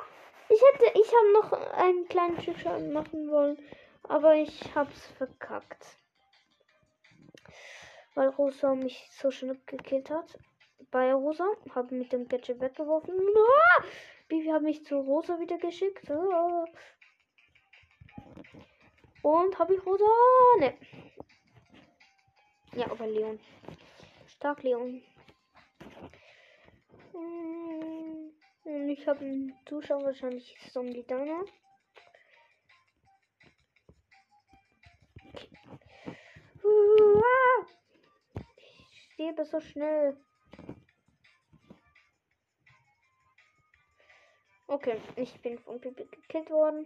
ich 0.47 0.61
hätte, 0.61 0.99
ich 0.99 1.11
habe 1.11 1.33
noch 1.33 1.51
einen 1.73 2.07
kleinen 2.07 2.37
Trickshot 2.37 2.83
machen 2.91 3.31
wollen, 3.31 3.57
aber 4.03 4.35
ich 4.35 4.75
hab's 4.75 5.07
verkackt 5.17 5.97
weil 8.13 8.27
Rosa 8.27 8.75
mich 8.75 9.09
so 9.11 9.31
schnell 9.31 9.57
gekillt 9.65 10.11
hat. 10.11 10.37
Bei 10.91 11.11
Rosa, 11.15 11.47
habe 11.73 11.95
mit 11.95 12.11
dem 12.11 12.27
Gadget 12.27 12.59
weggeworfen. 12.59 13.15
Ah! 13.17 13.83
Bibi 14.27 14.49
hat 14.51 14.61
mich 14.61 14.85
zu 14.85 14.99
Rosa 14.99 15.39
wieder 15.39 15.57
geschickt. 15.57 16.11
Ah! 16.11 16.65
Und 19.21 19.59
habe 19.59 19.75
ich 19.75 19.85
Rosa? 19.85 20.05
Ne. 20.59 20.77
Ja, 22.73 22.89
aber 22.89 23.07
Leon. 23.07 23.39
Stark 24.27 24.63
Leon. 24.63 25.01
Hm, 27.11 28.31
und 28.63 28.89
ich 28.89 29.07
habe 29.07 29.19
einen 29.19 29.53
Zuschauer, 29.67 30.03
wahrscheinlich 30.03 30.55
Zombie 30.71 31.03
Dana. 31.03 31.43
Ah! 36.63 37.65
sterbe 39.19 39.43
so 39.43 39.59
schnell. 39.59 40.17
Okay, 44.67 45.01
ich 45.17 45.41
bin 45.41 45.59
von 45.59 45.81
Pipi 45.81 46.05
gekillt 46.05 46.49
worden. 46.49 46.85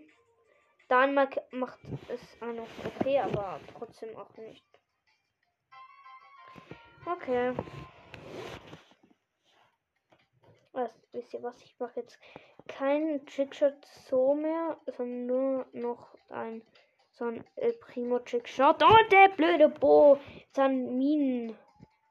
Dänemark 0.94 1.42
macht 1.50 1.80
es 2.08 2.22
auch 2.40 2.86
okay, 3.00 3.18
aber 3.18 3.60
trotzdem 3.76 4.16
auch 4.16 4.38
nicht. 4.38 4.64
Okay. 7.04 7.56
Was, 10.72 10.92
wisst 11.12 11.34
ihr 11.34 11.42
was? 11.42 11.60
Ich 11.64 11.80
mache 11.80 12.02
jetzt 12.02 12.20
keinen 12.68 13.26
Trickshot 13.26 13.84
so 14.08 14.36
mehr, 14.36 14.78
sondern 14.86 15.26
nur 15.26 15.66
noch 15.74 16.16
ein 16.30 16.62
so 17.10 17.26
ein 17.26 17.44
El 17.56 17.74
Primo 17.74 18.20
Trickshot. 18.20 18.84
Oh, 18.84 18.98
der 19.12 19.30
blöde 19.30 19.70
Bo. 19.70 20.20
Dann 20.54 20.96
Minen. 21.00 21.58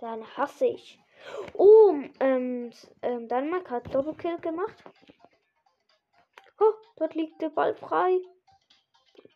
Dann 0.01 0.27
hasse 0.37 0.67
ich. 0.67 0.99
Oh, 1.55 1.95
ähm, 2.19 2.73
ähm, 3.03 3.29
Dänemark 3.29 3.71
hat 3.71 3.95
Doppelkill 3.95 4.39
gemacht. 4.39 4.83
Oh, 6.59 6.73
dort 6.97 7.15
liegt 7.15 7.41
der 7.41 7.51
Ball 7.51 7.77
frei. 7.77 8.21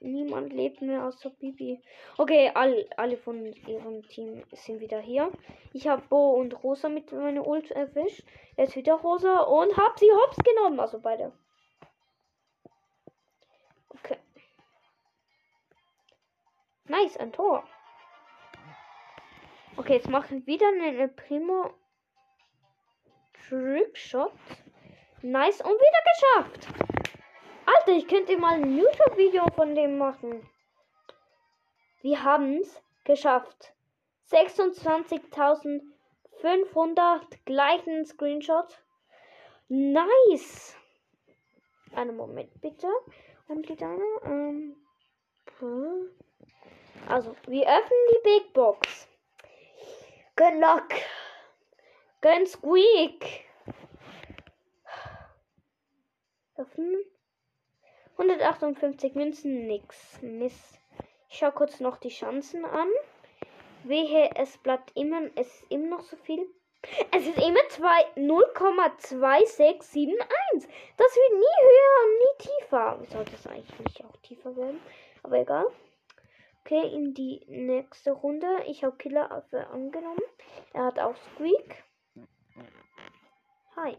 Niemand 0.07 0.53
lebt 0.53 0.83
mehr 0.83 1.05
außer 1.05 1.31
Bibi. 1.31 1.83
Okay, 2.17 2.53
all, 2.55 2.89
alle 2.97 3.17
von 3.17 3.45
ihrem 3.67 4.07
Team 4.09 4.45
sind 4.53 4.79
wieder 4.79 5.01
hier. 5.01 5.33
Ich 5.73 5.89
habe 5.89 6.03
Bo 6.09 6.35
und 6.35 6.63
Rosa 6.63 6.89
mit 6.89 7.11
meiner 7.11 7.45
Ult 7.45 7.73
erwischt. 7.73 8.25
Jetzt 8.57 8.77
wieder 8.77 8.95
Rosa 8.95 9.41
und 9.41 9.77
hab 9.77 9.99
sie 9.99 10.11
hops 10.13 10.37
genommen. 10.37 10.79
Also 10.79 11.01
beide. 11.01 11.33
Okay. 13.89 14.19
Nice, 16.85 17.17
ein 17.17 17.33
Tor. 17.33 17.65
Okay, 19.77 19.95
jetzt 19.95 20.09
machen 20.09 20.47
wir 20.47 20.55
wieder 20.55 20.69
einen 20.69 21.17
Primo 21.17 21.75
Trickshot. 23.49 24.33
Nice 25.23 25.61
und 25.61 25.73
wieder 25.73 26.45
geschafft. 26.45 26.86
Alter, 27.67 27.93
ich 27.93 28.07
könnte 28.07 28.39
mal 28.39 28.55
ein 28.55 28.79
YouTube-Video 28.79 29.45
von 29.57 29.75
dem 29.75 29.99
machen. 29.99 30.49
Wir 32.01 32.23
haben 32.23 32.59
es 32.59 32.81
geschafft. 33.03 33.75
26.500 34.31 37.23
gleichen 37.45 38.07
Screenshot. 38.07 38.81
Nice. 39.69 40.77
Einen 41.93 42.17
Moment 42.17 42.61
bitte. 42.61 42.87
Und 43.49 43.69
die 43.69 43.75
deine. 43.75 44.05
Ähm, 44.25 44.77
also, 47.09 47.35
wir 47.49 47.67
öffnen 47.67 47.99
die 48.13 48.21
Big 48.23 48.53
Box. 48.53 49.09
Good 50.37 50.55
luck. 50.61 50.87
Gönn 52.21 52.47
Squeak. 52.47 53.45
Öffnen. 56.57 57.05
158 58.19 59.15
Münzen, 59.15 59.67
nix. 59.67 60.21
Miss. 60.23 60.79
Ich 61.29 61.37
schau 61.39 61.51
kurz 61.51 61.81
noch 61.81 61.99
die 61.99 62.09
Chancen 62.09 62.65
an. 62.65 62.89
Wehe, 63.85 64.31
es 64.35 64.57
bleibt 64.59 64.97
immer, 64.97 65.23
es 65.35 65.47
ist 65.47 65.71
immer 65.71 65.97
noch 65.97 66.01
so 66.01 66.17
viel. 66.17 66.49
Es 67.13 67.27
ist 67.27 67.39
immer 67.39 67.61
0,2671. 68.17 70.17
Das 70.97 71.15
wird 71.15 71.35
nie 71.35 71.59
höher 71.63 72.05
und 72.05 72.19
nie 72.19 72.37
tiefer. 72.39 72.99
Sollte 73.11 73.35
es 73.35 73.47
eigentlich 73.47 73.79
nicht 73.81 74.03
auch 74.05 74.17
tiefer 74.23 74.57
werden? 74.57 74.81
Aber 75.23 75.39
egal. 75.39 75.67
Okay, 76.61 76.89
in 76.95 77.13
die 77.15 77.45
nächste 77.49 78.13
Runde. 78.13 78.65
Ich 78.67 78.83
habe 78.83 78.97
Killer 78.97 79.45
angenommen. 79.73 80.23
Er 80.73 80.87
hat 80.87 80.99
auch 80.99 81.17
Squeak. 81.17 81.85
Hi. 83.77 83.99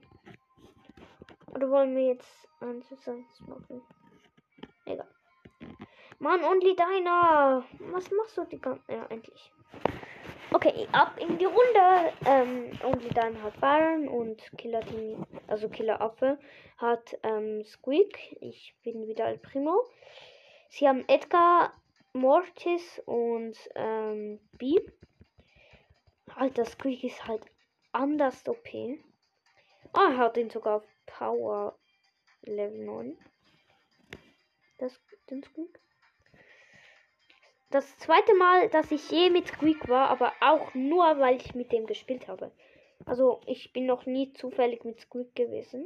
Oder 1.53 1.69
wollen 1.69 1.95
wir 1.95 2.07
jetzt 2.07 2.49
eins 2.61 2.89
machen? 3.47 3.83
Egal. 4.87 5.07
Mann, 6.19 6.43
Only 6.43 6.75
Deiner. 6.75 7.65
Was 7.91 8.09
machst 8.11 8.37
du 8.37 8.45
die 8.45 8.59
ganze... 8.59 8.81
Ja, 8.91 9.05
endlich. 9.07 9.51
Okay, 10.51 10.87
ab 10.93 11.17
in 11.19 11.37
die 11.37 11.45
Runde. 11.45 12.13
Ähm, 12.25 12.71
Only 12.83 13.09
Deiner 13.09 13.43
hat 13.43 13.59
Baron 13.59 14.07
und 14.07 14.41
Killer 14.57 14.79
Team, 14.81 15.25
also 15.47 15.67
Killer 15.67 16.01
Affe 16.01 16.39
hat 16.77 17.17
ähm, 17.23 17.63
Squeak. 17.65 18.37
Ich 18.39 18.75
bin 18.81 19.07
wieder 19.07 19.25
Al 19.25 19.37
Primo. 19.37 19.83
Sie 20.69 20.87
haben 20.87 21.03
Edgar, 21.07 21.73
Mortis 22.13 23.01
und 23.05 23.57
ähm, 23.75 24.39
B. 24.57 24.79
Alter, 26.33 26.65
Squeak 26.65 27.03
ist 27.03 27.27
halt 27.27 27.43
anders 27.91 28.47
OP. 28.47 28.67
Ah, 29.93 30.11
er 30.11 30.17
hat 30.17 30.37
ihn 30.37 30.49
sogar 30.49 30.77
auf 30.77 30.87
Power 31.05 31.77
Level 32.43 32.85
9. 32.85 33.17
Das, 34.77 34.99
den 35.29 35.43
Squeak. 35.43 35.79
Das 37.69 37.97
zweite 37.97 38.33
Mal, 38.35 38.69
dass 38.69 38.91
ich 38.91 39.11
je 39.11 39.29
mit 39.29 39.47
Squeak 39.47 39.89
war, 39.89 40.09
aber 40.09 40.31
auch 40.39 40.73
nur, 40.73 41.03
weil 41.19 41.37
ich 41.37 41.53
mit 41.53 41.71
dem 41.71 41.85
gespielt 41.85 42.27
habe. 42.27 42.51
Also, 43.05 43.41
ich 43.45 43.73
bin 43.73 43.85
noch 43.85 44.05
nie 44.05 44.31
zufällig 44.33 44.83
mit 44.85 45.01
Squeak 45.01 45.35
gewesen. 45.35 45.85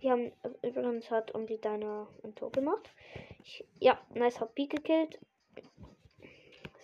Wir 0.00 0.12
haben 0.12 0.32
übrigens 0.62 1.10
hat 1.10 1.34
um 1.34 1.46
die 1.46 1.60
Deiner 1.60 2.08
ein 2.24 2.34
Tor 2.34 2.50
gemacht. 2.52 2.88
Ich, 3.42 3.66
ja, 3.78 4.00
nice 4.14 4.40
hat 4.40 4.54
B 4.54 4.66
gekillt. 4.66 5.18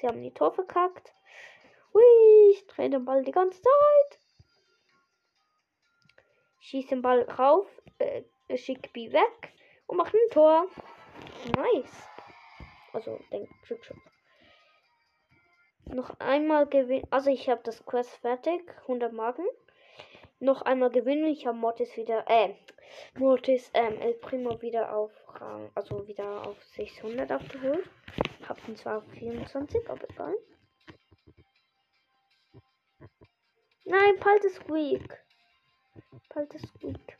Sie 0.00 0.06
haben 0.06 0.22
die 0.22 0.34
Tor 0.34 0.52
verkackt. 0.52 1.14
Hui, 1.94 2.02
ich 2.50 2.66
drehe 2.66 2.90
den 2.90 3.04
Ball 3.04 3.24
die 3.24 3.32
ganze 3.32 3.62
Zeit. 3.62 4.20
Schieße 6.60 6.88
den 6.88 7.02
Ball 7.02 7.22
rauf, 7.22 7.66
äh, 7.98 8.22
schick 8.58 8.92
B 8.92 9.12
weg 9.12 9.54
und 9.86 9.96
mache 9.96 10.16
ein 10.16 10.30
Tor. 10.30 10.68
Nice. 11.56 12.08
Also, 12.92 13.20
den 13.30 13.48
Trickshot. 13.66 13.96
Noch 15.86 16.18
einmal 16.18 16.66
gewinnen. 16.66 17.06
Also, 17.10 17.30
ich 17.30 17.48
habe 17.48 17.60
das 17.64 17.84
Quest 17.84 18.10
fertig. 18.16 18.62
100 18.82 19.12
Marken. 19.12 19.46
Noch 20.40 20.62
einmal 20.62 20.90
gewinnen. 20.90 21.26
Ich 21.26 21.46
habe 21.46 21.56
Mortis 21.56 21.96
wieder, 21.96 22.24
äh, 22.28 22.54
Mortis, 23.18 23.70
ähm, 23.74 23.98
El 24.00 24.14
Primo 24.14 24.60
wieder 24.60 24.94
auf 24.94 25.12
Rang, 25.40 25.70
also 25.74 26.06
wieder 26.06 26.46
auf 26.46 26.62
600 26.64 27.30
abgeholt. 27.30 27.88
Hab 28.48 28.68
ihn 28.68 28.76
zwar 28.76 28.98
auf 28.98 29.04
24, 29.12 29.88
aber 29.88 30.08
egal. 30.10 30.36
Nein, 33.84 34.18
Palte 34.18 34.50
Squeak. 34.50 35.24
Palte 36.28 36.58
Squeak. 36.58 37.18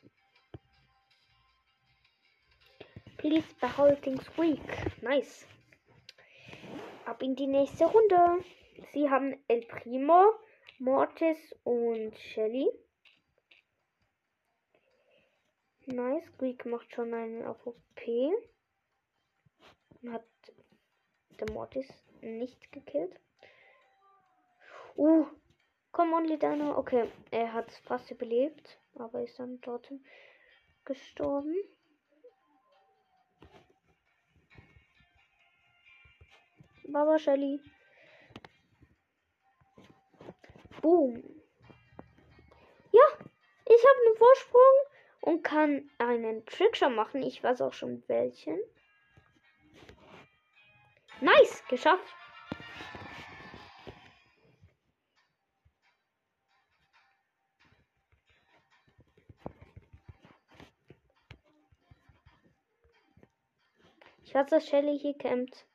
Please 3.19 3.47
behalten 3.61 4.21
Squeak. 4.21 4.61
Nice. 5.01 5.47
Ab 7.07 7.23
in 7.23 7.35
die 7.35 7.47
nächste 7.47 7.87
Runde. 7.87 8.45
Sie 8.93 9.09
haben 9.09 9.43
El 9.49 9.63
Primo, 9.63 10.35
Mortis 10.79 11.39
und 11.65 12.15
Shelly. 12.19 12.69
Nice. 15.87 16.27
Squeak 16.35 16.67
macht 16.67 16.93
schon 16.93 17.15
einen 17.15 17.47
auf 17.47 17.67
OP. 17.67 17.79
Hat 20.11 20.27
der 21.41 21.51
Mortis 21.53 21.89
nicht 22.21 22.71
gekillt. 22.71 23.19
Uh, 24.95 25.25
komm, 25.91 26.13
Only 26.13 26.39
Dana. 26.39 26.77
Okay, 26.77 27.11
er 27.31 27.55
hat 27.55 27.71
fast 27.87 28.11
überlebt, 28.11 28.79
aber 28.95 29.23
ist 29.23 29.39
dann 29.39 29.59
trotzdem 29.63 30.05
gestorben. 30.85 31.55
Baba 36.89 37.19
Shelly. 37.19 37.61
Boom. 40.81 41.23
Ja, 42.93 43.03
ich 43.67 43.85
habe 43.85 44.07
einen 44.07 44.17
Vorsprung 44.17 44.61
und 45.21 45.43
kann 45.43 45.91
einen 45.99 46.47
Trickshot 46.47 46.93
machen. 46.93 47.23
Ich 47.23 47.43
weiß 47.43 47.61
auch 47.63 47.73
schon 47.73 48.03
welchen. 48.09 48.61
Nice, 51.21 51.65
geschafft. 51.69 52.15
Ich 64.25 64.35
weiß, 64.35 64.47
dass 64.51 64.69
Shelly 64.69 64.99
hier 64.99 65.17
campt. 65.17 65.67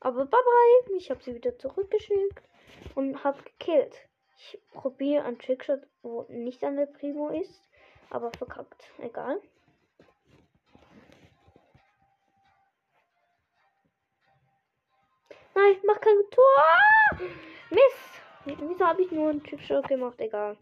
Aber 0.00 0.24
bye 0.24 0.40
bye. 0.40 0.96
Ich 0.96 1.10
habe 1.10 1.22
sie 1.22 1.34
wieder 1.34 1.58
zurückgeschickt 1.58 2.42
und 2.94 3.22
habe 3.22 3.42
gekillt. 3.42 4.08
Ich 4.36 4.58
probiere 4.72 5.24
einen 5.24 5.38
Trickshot, 5.38 5.86
wo 6.02 6.24
nicht 6.28 6.64
an 6.64 6.76
der 6.76 6.86
Primo 6.86 7.28
ist, 7.28 7.62
aber 8.08 8.30
verkackt. 8.32 8.90
Egal. 8.98 9.40
Nein, 15.54 15.76
mach 15.84 16.00
kein 16.00 16.16
Tor! 16.30 17.28
Mist! 17.68 18.22
Wieso 18.44 18.86
habe 18.86 19.02
ich 19.02 19.10
nur 19.10 19.28
einen 19.28 19.44
Trickshot 19.44 19.86
gemacht? 19.88 20.18
Egal. 20.18 20.56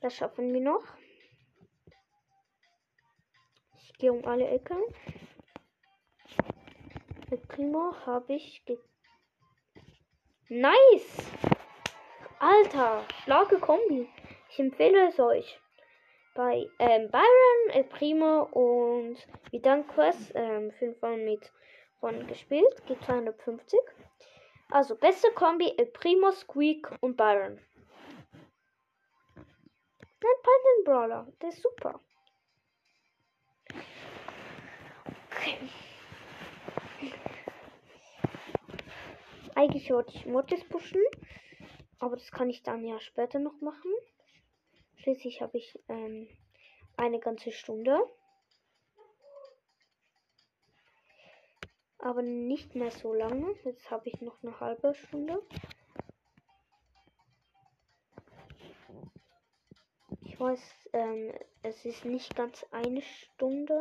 Das 0.00 0.16
schaffen 0.16 0.52
wir 0.52 0.60
noch. 0.60 0.84
Ich 3.78 3.92
gehe 3.98 4.12
um 4.12 4.24
alle 4.24 4.48
Ecken. 4.48 4.82
Mit 7.30 7.46
Primo 7.46 7.94
habe 8.06 8.32
ich 8.34 8.64
ge 8.64 8.76
Nice! 10.48 11.30
Alter, 12.40 13.04
starke 13.22 13.60
Kombi. 13.60 14.08
Ich 14.48 14.58
empfehle 14.58 15.06
es 15.06 15.20
euch. 15.20 15.60
Bei 16.34 16.68
ähm, 16.80 17.08
Byron, 17.08 17.70
El 17.70 17.84
Primo 17.84 18.48
und 18.50 19.16
Vidan 19.52 19.86
Quest, 19.86 20.32
ähm, 20.34 20.72
5 20.72 21.00
mit 21.24 21.52
von 22.00 22.26
gespielt, 22.26 22.84
geht 22.88 23.00
250. 23.04 23.78
Also 24.70 24.96
beste 24.96 25.30
Kombi 25.30 25.72
El 25.78 25.86
Primo, 25.86 26.32
Squeak 26.32 26.90
und 27.00 27.16
Byron. 27.16 27.60
Ein 29.36 30.36
Python 30.42 30.84
Brawler, 30.84 31.26
der 31.40 31.48
ist 31.50 31.62
super. 31.62 32.00
Okay. 35.30 35.58
Eigentlich 39.54 39.90
wollte 39.90 40.12
ich 40.14 40.26
Mortis 40.26 40.64
pushen. 40.68 41.02
Aber 41.98 42.16
das 42.16 42.30
kann 42.30 42.48
ich 42.48 42.62
dann 42.62 42.84
ja 42.84 42.98
später 43.00 43.38
noch 43.38 43.60
machen. 43.60 43.92
Schließlich 44.96 45.42
habe 45.42 45.58
ich 45.58 45.78
ähm, 45.88 46.28
eine 46.96 47.20
ganze 47.20 47.52
Stunde. 47.52 47.98
Aber 51.98 52.22
nicht 52.22 52.74
mehr 52.74 52.90
so 52.90 53.12
lange. 53.12 53.54
Jetzt 53.64 53.90
habe 53.90 54.08
ich 54.08 54.20
noch 54.22 54.42
eine 54.42 54.58
halbe 54.60 54.94
Stunde. 54.94 55.42
Ich 60.22 60.40
weiß, 60.40 60.88
ähm, 60.94 61.34
es 61.62 61.84
ist 61.84 62.06
nicht 62.06 62.34
ganz 62.34 62.64
eine 62.70 63.02
Stunde. 63.02 63.78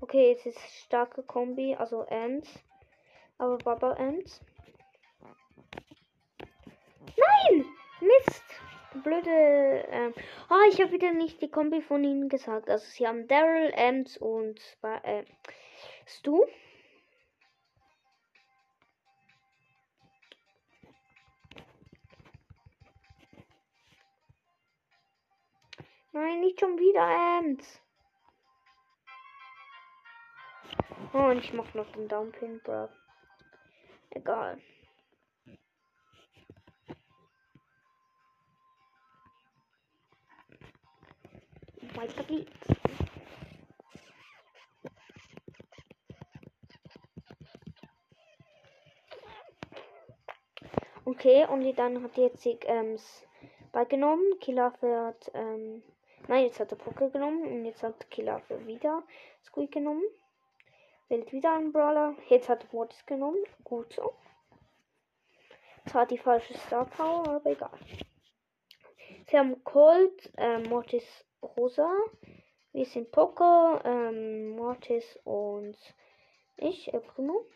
Okay, 0.00 0.32
es 0.32 0.46
ist 0.46 0.58
starke 0.84 1.22
Kombi, 1.22 1.74
also 1.74 2.02
Ants. 2.02 2.48
Aber 3.36 3.58
Baba 3.58 3.92
Ants. 3.92 4.40
Nein! 7.16 7.64
Mist! 8.00 8.44
Blöde. 9.02 9.30
Ähm. 9.90 10.14
Oh, 10.50 10.68
ich 10.70 10.80
habe 10.80 10.92
wieder 10.92 11.12
nicht 11.12 11.42
die 11.42 11.50
Kombi 11.50 11.82
von 11.82 12.04
ihnen 12.04 12.28
gesagt. 12.28 12.70
Also 12.70 12.86
sie 12.86 13.06
haben 13.06 13.26
Daryl, 13.28 13.72
Ants 13.74 14.16
und 14.16 14.60
äh, 15.02 15.24
Stu. 16.06 16.44
Nein, 26.12 26.40
nicht 26.40 26.58
schon 26.58 26.78
wieder 26.78 27.02
Ants. 27.02 27.80
Oh, 31.12 31.18
und 31.18 31.38
ich 31.38 31.52
mach 31.52 31.72
noch 31.74 31.90
den 31.92 32.08
Downpin, 32.08 32.60
bro. 32.64 32.88
Egal. 34.10 34.58
Weiter 41.94 42.24
geht's. 42.24 42.52
Okay, 51.04 51.46
und 51.46 51.64
dann 51.78 52.02
hat 52.02 52.16
jetzt 52.18 52.46
ähm, 52.66 52.98
beigenommen. 53.72 54.38
Killer 54.40 54.74
wird, 54.80 55.30
ähm, 55.32 55.82
nein, 56.28 56.44
jetzt 56.44 56.60
hat 56.60 56.70
er 56.70 56.78
Poké 56.78 57.10
genommen 57.10 57.42
und 57.42 57.64
jetzt 57.64 57.82
hat 57.82 58.10
Killer 58.10 58.42
wieder 58.66 59.02
Squeak 59.42 59.72
genommen. 59.72 60.04
Wählt 61.08 61.32
wieder 61.32 61.54
einen 61.54 61.72
Brawler. 61.72 62.14
Jetzt 62.28 62.48
hat 62.48 62.70
Mortis 62.72 63.04
genommen. 63.06 63.42
Gut 63.64 63.92
so. 63.94 64.12
Zwar 65.86 66.04
die 66.06 66.18
falsche 66.18 66.54
Star 66.58 66.84
Power, 66.84 67.26
aber 67.28 67.50
egal. 67.50 67.78
Sie 69.26 69.38
haben 69.38 69.64
Colt, 69.64 70.30
äh, 70.36 70.58
Mortis 70.58 71.04
Rosa. 71.42 71.90
Wir 72.72 72.84
sind 72.84 73.10
Poco, 73.10 73.80
ähm, 73.84 74.50
Mortis 74.50 75.18
und 75.24 75.76
ich, 76.56 76.92
El 76.92 77.00
Primo. 77.00 77.46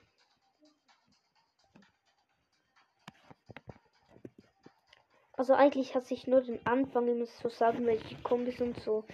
Also 5.35 5.55
eigentlich 5.55 5.95
hat 5.95 6.07
sich 6.07 6.27
nur 6.27 6.41
den 6.41 6.65
Anfang 6.67 7.09
immer 7.09 7.27
so 7.27 7.49
sagen, 7.51 7.85
welche 7.85 8.17
Kombis 8.23 8.61
und 8.61 8.79
so. 8.81 9.05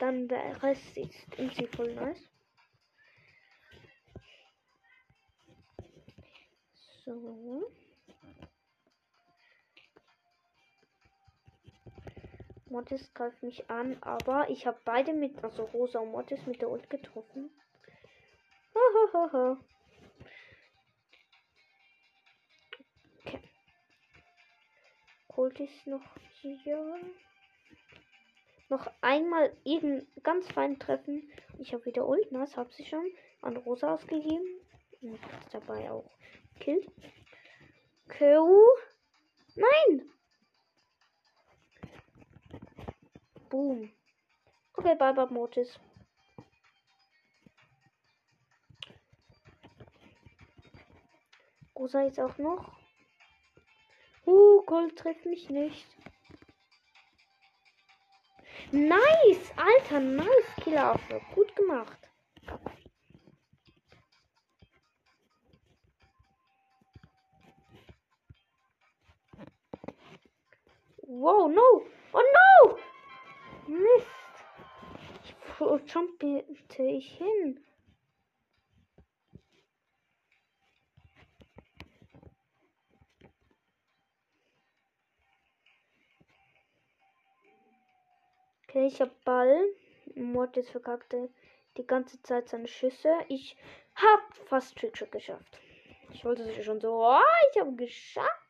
Dann 0.00 0.28
der 0.28 0.62
Rest 0.62 0.96
ist 0.98 1.38
irgendwie 1.38 1.66
voll 1.66 1.94
nice. 1.94 2.35
So. 7.06 7.70
Mortis 12.68 13.14
greift 13.14 13.44
mich 13.44 13.70
an, 13.70 13.96
aber 14.02 14.50
ich 14.50 14.66
habe 14.66 14.80
beide 14.84 15.12
mit, 15.12 15.42
also 15.44 15.66
Rosa 15.66 16.00
und 16.00 16.10
Mortis 16.10 16.44
mit 16.46 16.60
der 16.60 16.68
Ult 16.68 16.90
getroffen. 16.90 17.50
Hahaha. 18.74 19.56
okay. 23.20 23.40
Colt 25.28 25.60
ist 25.60 25.86
noch 25.86 26.02
hier. 26.40 26.98
Noch 28.68 28.90
einmal 29.00 29.56
irgend 29.62 30.08
ganz 30.24 30.50
fein 30.50 30.80
treffen. 30.80 31.30
Ich 31.60 31.72
habe 31.72 31.84
wieder 31.84 32.08
Ult, 32.08 32.26
das 32.32 32.56
habe 32.56 32.72
sie 32.72 32.84
schon 32.84 33.06
an 33.42 33.56
Rosa 33.58 33.94
ausgegeben. 33.94 34.60
Und 35.02 35.20
dabei 35.52 35.88
auch 35.92 36.10
Kill. 36.60 36.80
Q. 38.08 38.66
Nein! 39.56 40.08
Boom. 43.48 43.90
Okay, 44.76 44.94
bye 44.94 45.12
bye 45.12 45.26
Mortis. 45.30 45.78
Rosa 51.78 52.02
jetzt 52.02 52.20
auch 52.20 52.36
noch. 52.38 52.72
Uh, 54.26 54.62
Gold 54.62 54.96
trifft 54.96 55.24
mich 55.26 55.48
nicht. 55.50 55.86
Nice! 58.72 59.52
Alter, 59.56 60.00
nice, 60.00 60.56
Killer. 60.62 60.98
Gut 61.34 61.54
gemacht. 61.54 61.98
Wow, 71.08 71.46
no! 71.46 71.84
Oh 72.12 72.22
no! 72.36 72.78
Mist! 73.68 74.06
Wo 75.58 75.66
oh, 75.66 75.80
jumpte 75.86 76.44
ich 76.82 77.16
hin? 77.16 77.60
Okay, 88.68 88.88
ich 88.88 89.00
hab 89.00 89.24
Ball. 89.24 89.64
Mord 90.16 90.56
ist 90.56 90.70
verkackte 90.70 91.30
die 91.76 91.86
ganze 91.86 92.20
Zeit 92.22 92.48
seine 92.48 92.66
Schüsse. 92.66 93.14
Ich 93.28 93.56
hab 93.94 94.34
fast 94.48 94.76
Trickshot 94.76 95.12
geschafft. 95.12 95.60
Ich 96.10 96.24
wollte 96.24 96.42
es 96.42 96.64
schon 96.64 96.80
so. 96.80 97.06
Oh, 97.06 97.20
ich 97.52 97.60
habe 97.60 97.76
geschafft. 97.76 98.45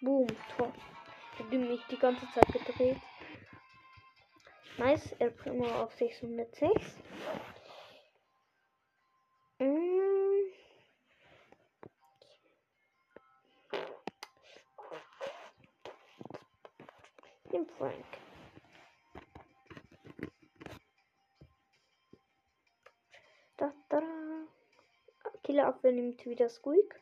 Boom, 0.00 0.26
Tor. 0.56 0.72
Ich 1.32 1.44
habe 1.44 1.58
mich 1.58 1.84
die 1.90 1.98
ganze 1.98 2.26
Zeit 2.32 2.46
gedreht. 2.52 2.98
Nice, 4.76 5.12
El 5.18 5.32
Primo 5.32 5.66
auf 5.66 5.92
606. 5.94 6.70
Mm. 9.58 9.64
Den 17.52 17.66
Frank. 17.76 18.04
Da, 23.56 23.72
da, 23.88 24.00
da. 24.00 24.37
Killerabwehr 25.48 25.92
nimmt 25.92 26.26
wieder 26.26 26.50
Squeak. 26.50 27.00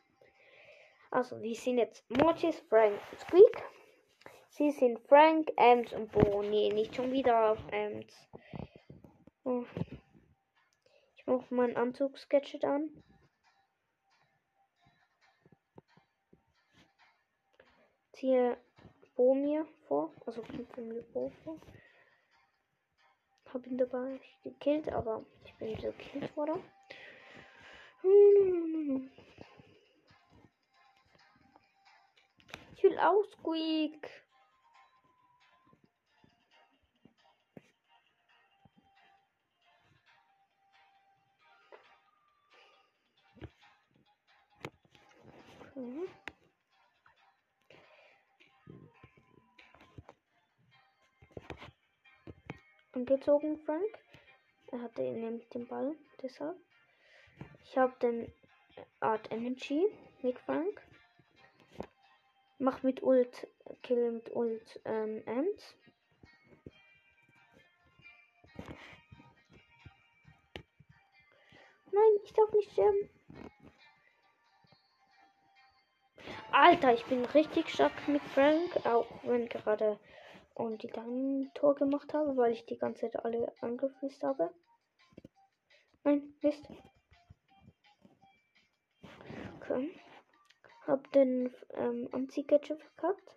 Also, 1.11 1.41
wir 1.41 1.53
sind 1.53 1.79
jetzt 1.79 2.09
Mortis, 2.09 2.57
Frank 2.69 2.97
und 3.11 3.19
Squeak. 3.19 3.63
Sie 4.51 4.71
sind 4.71 4.99
Frank, 5.09 5.51
Ems 5.57 5.91
und 5.91 6.13
Bo. 6.13 6.41
Nee, 6.41 6.69
nicht 6.71 6.95
schon 6.95 7.11
wieder 7.11 7.51
auf 7.51 7.59
Ems. 7.71 8.29
Oh. 9.43 9.65
Ich 11.17 11.27
mache 11.27 11.53
meinen 11.53 11.75
Anzugsgadget 11.75 12.63
an. 12.63 13.03
Ziehe 18.13 18.57
Bo 19.17 19.35
mir 19.35 19.67
vor. 19.89 20.13
Also 20.25 20.41
kämpfe 20.41 20.79
mir 20.79 21.01
Bo 21.01 21.33
vor. 21.43 21.59
Hab 23.53 23.67
ihn 23.67 23.77
dabei 23.77 24.21
gekillt, 24.45 24.87
aber 24.87 25.25
ich 25.43 25.53
bin 25.55 25.77
wieder 25.77 25.91
gekillt 25.91 26.37
worden. 26.37 26.63
Ich 32.75 32.83
will 32.83 32.99
auch 32.99 33.23
Squeak. 33.39 34.09
Okay. 45.61 46.07
Angezogen, 52.93 53.57
Frank. 53.65 53.83
Er 54.71 54.81
hatte 54.81 55.01
nämlich 55.01 55.47
den 55.49 55.67
Ball, 55.67 55.95
deshalb. 56.21 56.66
Ich 57.69 57.77
habe 57.77 57.93
den 58.01 58.31
Art 59.01 59.29
Energy 59.29 59.85
mit 60.21 60.39
Frank. 60.39 60.81
Mach 62.59 62.81
mit 62.81 63.03
Ult, 63.03 63.45
kill 63.83 64.13
mit 64.13 64.33
Ult 64.33 64.79
ähm, 64.85 65.21
Ems. 65.25 65.75
Nein, 71.91 72.21
ich 72.23 72.33
darf 72.33 72.51
nicht 72.53 72.71
sterben. 72.71 73.09
Alter, 76.51 76.93
ich 76.93 77.05
bin 77.05 77.25
richtig 77.25 77.69
stark 77.69 78.07
mit 78.07 78.23
Frank, 78.33 78.85
auch 78.85 79.07
wenn 79.23 79.49
gerade 79.49 79.99
und 80.55 80.81
die 80.83 80.87
dann 80.87 81.51
Tor 81.53 81.75
gemacht 81.75 82.13
habe, 82.13 82.37
weil 82.37 82.53
ich 82.53 82.65
die 82.65 82.77
ganze 82.77 83.01
Zeit 83.01 83.23
alle 83.25 83.53
angefrisst 83.59 84.23
habe. 84.23 84.53
Nein, 86.05 86.33
Mist. 86.41 86.65
Okay. 89.69 89.91
Hab 90.85 91.11
den 91.11 91.53
ähm, 91.73 92.07
Anziehgadget 92.13 92.81
verkackt. 92.81 93.35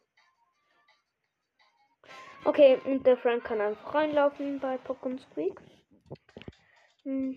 Okay, 2.44 2.80
und 2.84 3.04
der 3.04 3.16
Frank 3.16 3.44
kann 3.44 3.60
einfach 3.60 3.94
reinlaufen 3.94 4.60
bei 4.60 4.76
Pokémon 4.76 5.18
Squeak. 5.18 5.60
Hm. 7.02 7.36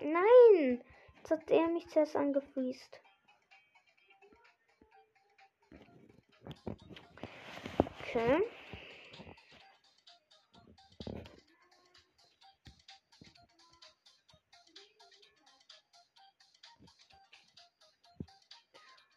Nein! 0.00 0.82
Jetzt 1.16 1.30
hat 1.30 1.50
er 1.50 1.68
mich 1.68 1.86
zuerst 1.88 2.16
angefriest. 2.16 3.00
Okay. 8.00 8.42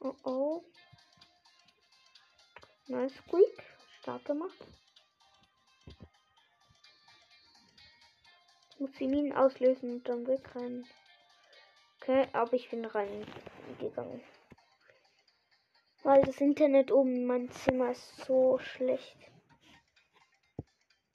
Oh 0.02 0.16
oh. 0.24 0.64
Nice 2.88 3.16
Squeak. 3.16 3.64
Stark 4.00 4.24
gemacht. 4.26 4.58
Ich 8.70 8.80
muss 8.80 8.92
die 8.94 9.08
Minen 9.08 9.34
auslösen 9.34 9.96
und 9.96 10.08
dann 10.08 10.26
wegrennen. 10.26 10.88
Okay, 11.98 12.28
aber 12.32 12.54
ich 12.54 12.70
bin 12.70 12.86
reingegangen. 12.86 14.24
Weil 16.04 16.22
das 16.22 16.40
Internet 16.40 16.92
oben 16.92 17.14
in 17.14 17.26
meinem 17.26 17.52
Zimmer 17.52 17.92
ist 17.92 18.16
so 18.26 18.58
schlecht. 18.58 19.18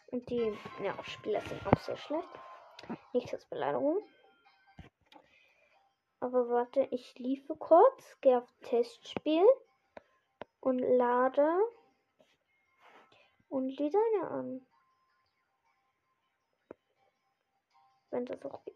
Und 0.09 0.29
die 0.29 0.53
ja, 0.83 1.03
Spieler 1.05 1.41
sind 1.41 1.67
auch 1.67 1.81
sehr 1.81 1.97
schlecht. 1.97 2.29
Nicht 3.15 3.33
als 3.33 3.47
Beleidigung. 3.47 4.03
Aber 6.25 6.49
warte, 6.49 6.89
ich 6.91 7.19
liefe 7.19 7.55
kurz, 7.55 8.19
gehe 8.23 8.39
auf 8.39 8.51
Testspiel 8.63 9.45
und 10.61 10.79
lade 10.79 11.47
und 13.51 13.79
Designer 13.79 14.31
an. 14.31 14.67
Wenn 18.11 18.25
das 18.25 18.43
auch 18.43 18.65
geht. 18.65 18.75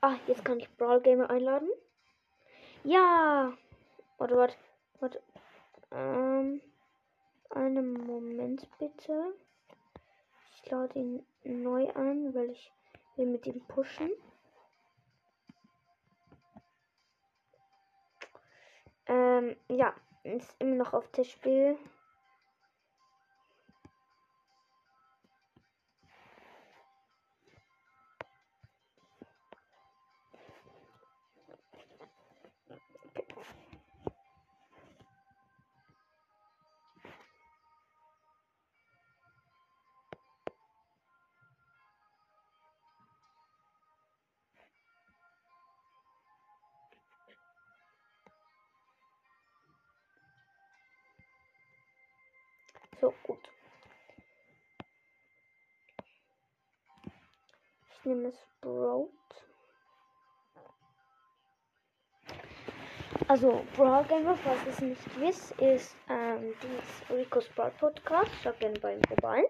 Ah, 0.00 0.14
jetzt 0.28 0.44
kann 0.44 0.60
ich 0.60 0.70
Brawl 0.76 1.00
Gamer 1.00 1.28
einladen. 1.28 1.70
Ja! 2.84 3.52
Warte, 4.18 4.36
warte, 4.36 4.54
warte. 5.00 5.22
Ähm, 5.90 6.62
einen 7.50 7.94
Moment 8.06 8.68
bitte. 8.78 9.34
Ich 10.54 10.70
lade 10.70 10.96
ihn 11.00 11.26
neu 11.42 11.92
ein, 11.96 12.32
weil 12.32 12.50
ich 12.50 12.72
will 13.16 13.26
mit 13.26 13.44
ihm 13.48 13.60
pushen. 13.66 14.12
Ähm, 19.08 19.56
ja, 19.68 19.94
ist 20.24 20.54
immer 20.58 20.76
noch 20.76 20.92
auf 20.92 21.08
das 21.12 21.28
So, 53.00 53.12
gut. 53.24 53.50
Ich 57.90 58.04
nehme 58.04 58.32
Sprout. 58.32 59.10
Also, 63.28 63.64
Brawl 63.74 64.04
Gamer, 64.04 64.36
falls 64.36 64.66
es 64.66 64.80
nicht 64.80 65.20
wisst, 65.20 65.52
ist 65.60 65.96
ähm, 66.08 66.54
dieses 66.62 67.10
Rico 67.10 67.40
Sprout 67.40 67.72
Podcast. 67.78 68.30
Schaut 68.42 68.60
gerne 68.60 68.78
bei 68.80 68.94
ihm 68.94 69.02
vorbei. 69.02 69.44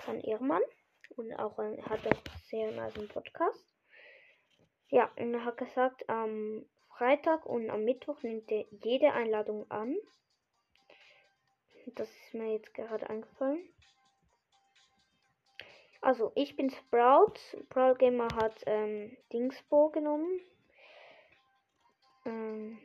Ist 0.00 0.08
ein 0.08 0.20
Ehrenmann. 0.20 0.62
Und 1.16 1.32
auch 1.34 1.58
ein, 1.58 1.82
hat 1.86 2.00
auch 2.06 2.22
sehr 2.48 2.72
nice 2.72 3.08
Podcast. 3.08 3.66
Ja, 4.88 5.10
und 5.16 5.32
er 5.32 5.44
hat 5.44 5.56
gesagt, 5.56 6.08
am 6.08 6.66
Freitag 6.88 7.46
und 7.46 7.70
am 7.70 7.84
Mittwoch 7.84 8.22
nimmt 8.22 8.50
er 8.50 8.66
jede 8.70 9.12
Einladung 9.12 9.70
an. 9.70 9.96
Das 11.86 12.08
ist 12.08 12.34
mir 12.34 12.52
jetzt 12.52 12.72
gerade 12.74 13.08
eingefallen. 13.08 13.68
Also, 16.00 16.32
ich 16.34 16.56
bin 16.56 16.70
Sprout. 16.70 17.34
Sprout 17.38 17.96
Gamer 17.96 18.28
hat 18.34 18.62
ähm, 18.66 19.16
Dingsbo 19.32 19.90
genommen. 19.90 20.40
Ähm. 22.26 22.78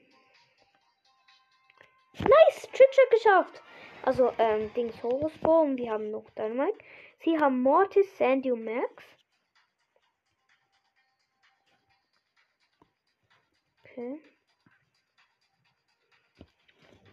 Nice! 2.14 2.62
Trickshot 2.62 3.12
geschafft! 3.12 3.62
Also, 4.04 4.34
ähm, 4.38 4.74
Dings 4.74 5.02
Horusbo 5.04 5.62
und 5.62 5.78
wir 5.78 5.92
haben 5.92 6.12
noch 6.12 6.30
Dynamite. 6.32 6.78
Sie 7.20 7.38
haben 7.38 7.62
Mortis, 7.62 8.18
Sandy 8.18 8.52
und 8.52 8.64
Max. 8.64 9.04
Okay. 13.84 14.20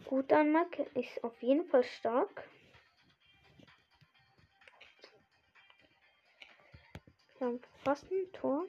Gut, 0.06 0.30
Dynamite 0.30 0.82
ist 0.94 1.24
auf 1.24 1.42
jeden 1.42 1.66
Fall 1.66 1.82
stark. 1.82 2.48
Wir 7.38 7.48
haben 7.48 7.60
fast 7.82 8.04
ein 8.12 8.32
Tor. 8.32 8.66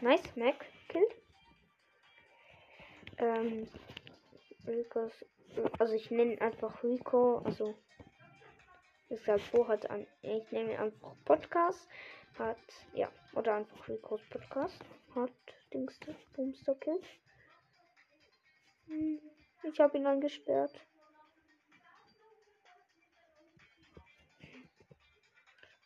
Nice, 0.00 0.36
Mac 0.36 0.66
killt. 0.88 1.14
Ähm, 3.18 3.68
Ricos, 4.66 5.12
also 5.78 5.94
ich 5.94 6.10
nenne 6.10 6.40
einfach 6.40 6.82
Rico, 6.82 7.38
also 7.38 7.78
halt 9.26 9.42
vor 9.42 9.68
hat 9.68 9.88
an, 9.90 10.06
ich 10.22 10.50
nehme 10.50 10.78
einfach 10.78 11.14
Podcast, 11.24 11.88
hat, 12.38 12.58
ja, 12.94 13.10
oder 13.34 13.54
einfach 13.54 13.88
Ricos 13.88 14.22
Podcast, 14.30 14.84
hat 15.14 15.32
Dingster, 15.72 16.14
Boomster 16.34 16.74
killt. 16.76 17.04
Hm, 18.86 19.20
ich 19.62 19.80
habe 19.80 19.98
ihn 19.98 20.06
angesperrt. 20.06 20.74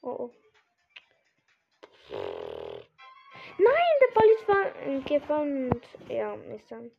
Oh 0.02 0.08
oh. 0.08 0.34
Nein, 3.58 3.94
der 4.00 4.14
Ball 4.14 4.28
ist 4.30 4.44
ver 4.44 5.00
gefangen 5.00 5.72
und 5.72 6.08
ja, 6.08 6.34
ist 6.34 6.70
dann 6.70 6.90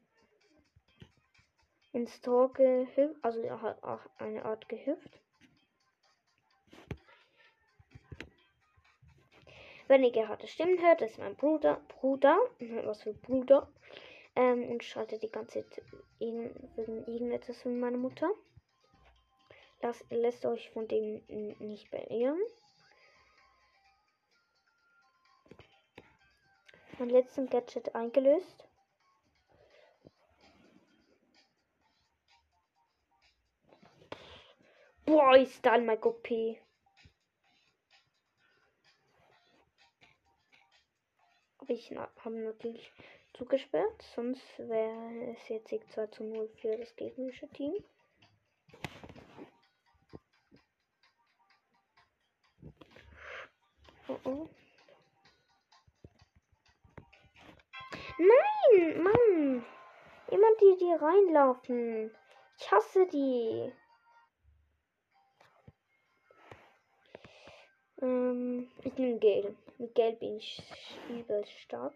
ins 1.93 2.21
Tor 2.21 2.53
gehüpft. 2.53 3.23
Also 3.23 3.41
eine 4.17 4.45
Art 4.45 4.67
gehüpft. 4.69 5.19
Wenn 9.89 10.03
ihr 10.03 10.11
gerade 10.11 10.45
Stimmen 10.45 10.79
hört, 10.79 11.01
das 11.01 11.13
ist 11.13 11.17
mein 11.17 11.35
Bruder. 11.35 11.81
Bruder. 11.87 12.37
Was 12.85 13.01
für 13.01 13.13
Bruder. 13.13 13.67
Ähm, 14.35 14.69
und 14.69 14.83
schaltet 14.83 15.23
die 15.23 15.31
ganze 15.31 15.67
Zeit 15.67 15.81
irgendetwas 16.19 17.59
von 17.63 17.79
meiner 17.79 17.97
Mutter. 17.97 18.29
Lasst, 19.81 20.05
lässt 20.11 20.45
euch 20.45 20.69
von 20.69 20.87
dem 20.87 21.23
nicht 21.57 21.89
beirren. 21.89 22.39
Mein 26.99 27.09
letzten 27.09 27.49
Gadget 27.49 27.95
eingelöst. 27.95 28.67
Boah, 35.07 35.35
ist 35.35 35.65
da 35.65 35.79
mein 35.79 35.97
OP. 36.03 36.29
Aber 41.69 41.77
ich 41.77 41.95
habe 42.25 42.35
natürlich 42.35 42.91
zugesperrt, 43.37 44.01
sonst 44.15 44.41
wäre 44.57 45.35
es 45.35 45.49
jetzt 45.49 45.69
2 45.69 46.07
zu 46.07 46.23
0 46.23 46.49
für 46.59 46.75
das 46.75 46.95
gegnerische 46.95 47.47
Team. 47.49 47.75
Oh 54.07 54.17
oh. 54.23 54.49
Nein, 58.17 59.03
Mann! 59.03 59.65
Immer 60.31 60.55
die, 60.59 60.75
die 60.79 60.93
reinlaufen. 60.93 62.09
Ich 62.57 62.71
hasse 62.71 63.05
die. 63.09 63.71
Ähm, 68.01 68.71
ich 68.83 68.93
nehme 68.95 69.19
Gel. 69.19 69.55
Mit 69.81 69.95
Gelb 69.95 70.19
bin 70.19 70.35
ich 70.35 70.61
übelst 71.09 71.53
stark. 71.61 71.93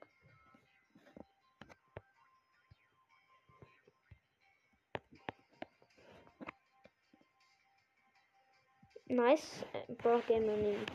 Nice. 9.07 9.65
Brock 9.97 10.25
Gamer 10.27 10.55
nimmt 10.55 10.89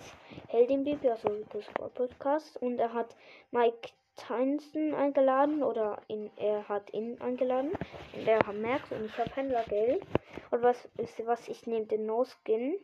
Heldin 0.48 0.82
Baby, 0.82 1.10
also 1.10 1.28
das 1.52 1.66
Podcast. 1.74 2.56
Und 2.62 2.78
er 2.78 2.94
hat 2.94 3.14
Mike 3.50 3.90
Tyson 4.16 4.94
eingeladen 4.94 5.62
oder 5.62 6.00
in, 6.08 6.30
er 6.38 6.66
hat 6.70 6.90
ihn 6.94 7.20
eingeladen. 7.20 7.72
Und 8.14 8.26
er 8.26 8.38
hat 8.38 8.56
Max 8.56 8.90
und 8.92 9.04
ich 9.04 9.18
habe 9.18 9.30
Händlergeld. 9.36 10.06
Und 10.50 10.62
was 10.62 10.86
ist 10.96 11.24
was? 11.26 11.48
Ich 11.48 11.66
nehme 11.66 11.84
den 11.84 12.06
No 12.06 12.24
Skin, 12.24 12.78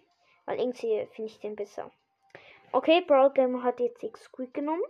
weil 0.45 0.61
irgendwie 0.61 1.07
finde 1.13 1.31
ich 1.31 1.41
den 1.41 1.57
besser. 1.57 1.91
Okay, 2.75 3.03
Brawl 3.03 3.31
Gamer 3.31 3.63
hat 3.63 3.79
jetzt 3.79 4.03
X 4.03 4.25
Squeak 4.25 4.53
genommen. 4.53 4.83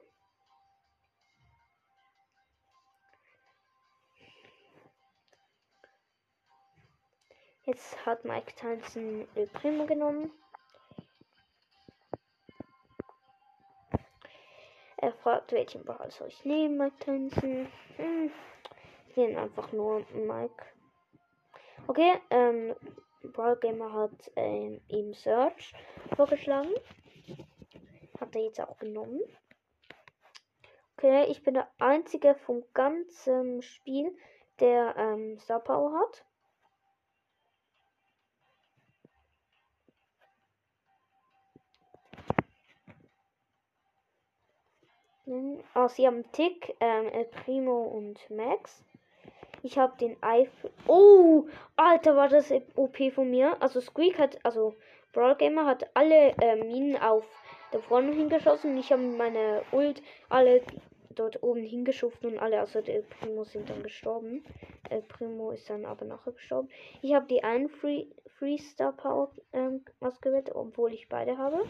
Jetzt 7.64 8.06
hat 8.06 8.24
Mike 8.24 8.54
Tyson 8.56 9.28
El 9.34 9.48
Primo 9.48 9.84
genommen. 9.84 10.32
Er 14.96 15.12
fragt, 15.12 15.52
welchen 15.52 15.84
Ball 15.84 16.10
soll 16.10 16.28
ich 16.28 16.42
nehmen, 16.46 16.78
Mike 16.78 16.96
Tyson. 17.00 17.70
Hm. 17.98 18.30
Ich 19.10 19.16
nehme 19.18 19.42
einfach 19.42 19.70
nur 19.72 20.06
Mike. 20.14 20.64
Okay, 21.86 22.18
ähm, 22.30 22.74
Brawl 23.22 23.56
Gamer 23.56 23.92
hat 23.92 24.32
ähm, 24.36 24.80
ihm 24.88 25.12
Search 25.12 25.74
vorgeschlagen. 26.16 26.72
Hat 28.24 28.34
er 28.36 28.40
jetzt 28.40 28.58
auch 28.58 28.78
genommen. 28.78 29.20
Okay, 30.96 31.26
ich 31.30 31.42
bin 31.42 31.52
der 31.52 31.68
einzige 31.78 32.34
vom 32.34 32.64
ganzen 32.72 33.60
Spiel, 33.60 34.16
der 34.60 34.96
ähm, 34.96 35.38
Star 35.40 35.60
Power 35.60 35.92
hat. 36.00 36.24
Oh, 45.26 45.88
sie 45.88 46.06
haben 46.06 46.24
Tick, 46.32 46.74
ähm, 46.80 47.08
El 47.08 47.26
Primo 47.26 47.82
und 47.82 48.18
Max. 48.30 48.82
Ich 49.62 49.76
habe 49.76 49.98
den 49.98 50.16
Eifel. 50.22 50.72
Oh, 50.86 51.46
Alter, 51.76 52.16
war 52.16 52.28
das 52.28 52.50
OP 52.74 52.96
von 53.14 53.30
mir. 53.30 53.60
Also 53.60 53.82
Squeak 53.82 54.18
hat, 54.18 54.42
also 54.46 54.74
Brawl 55.12 55.36
Gamer 55.36 55.66
hat 55.66 55.90
alle 55.94 56.30
äh, 56.40 56.56
Minen 56.56 56.96
auf 56.96 57.26
der 57.74 57.82
vorne 57.82 58.12
hingeschossen. 58.12 58.76
Ich 58.78 58.92
habe 58.92 59.02
meine 59.02 59.64
Ult 59.72 60.00
alle 60.28 60.62
dort 61.10 61.42
oben 61.42 61.64
hingeschuft 61.64 62.24
und 62.24 62.38
alle 62.38 62.62
außer 62.62 62.82
der 62.82 63.02
Primo 63.02 63.42
sind 63.42 63.68
dann 63.68 63.82
gestorben. 63.82 64.44
El 64.88 65.02
Primo 65.02 65.50
ist 65.50 65.68
dann 65.68 65.84
aber 65.84 66.04
nachher 66.04 66.32
gestorben. 66.32 66.68
Ich 67.02 67.14
habe 67.14 67.26
die 67.26 67.42
einen 67.42 67.68
Free, 67.68 68.06
Free 68.38 68.58
Star 68.58 68.92
Power 68.92 69.32
ähm, 69.52 69.84
ausgewählt, 69.98 70.54
obwohl 70.54 70.92
ich 70.92 71.08
beide 71.08 71.36
habe. 71.36 71.64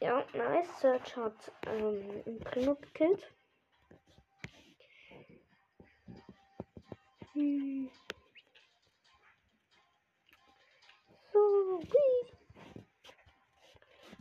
Ja, 0.00 0.24
nice. 0.34 0.80
Search 0.80 1.16
hat 1.16 1.52
ähm, 1.66 2.38
Primo 2.44 2.76
gekillt. 2.76 3.28
Hm. 7.32 7.90
So, 11.32 11.80
wie? 11.82 12.29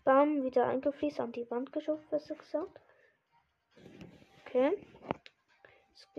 Bam, 0.09 0.43
wieder 0.43 0.65
eingefließt, 0.65 1.19
an 1.19 1.33
die 1.33 1.47
Wand 1.51 1.71
geschoben, 1.71 2.03
besser 2.09 2.33
gesagt. 2.33 2.81
Okay. 4.41 4.75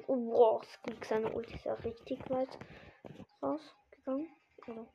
Wow, 0.07 0.63
Squeak 0.63 1.05
seine 1.05 1.33
Ulti 1.33 1.55
ist 1.55 1.65
ja 1.65 1.75
richtig 1.75 2.21
weit 2.31 2.57
rausgegangen. 3.43 4.31
Oder? 4.69 4.87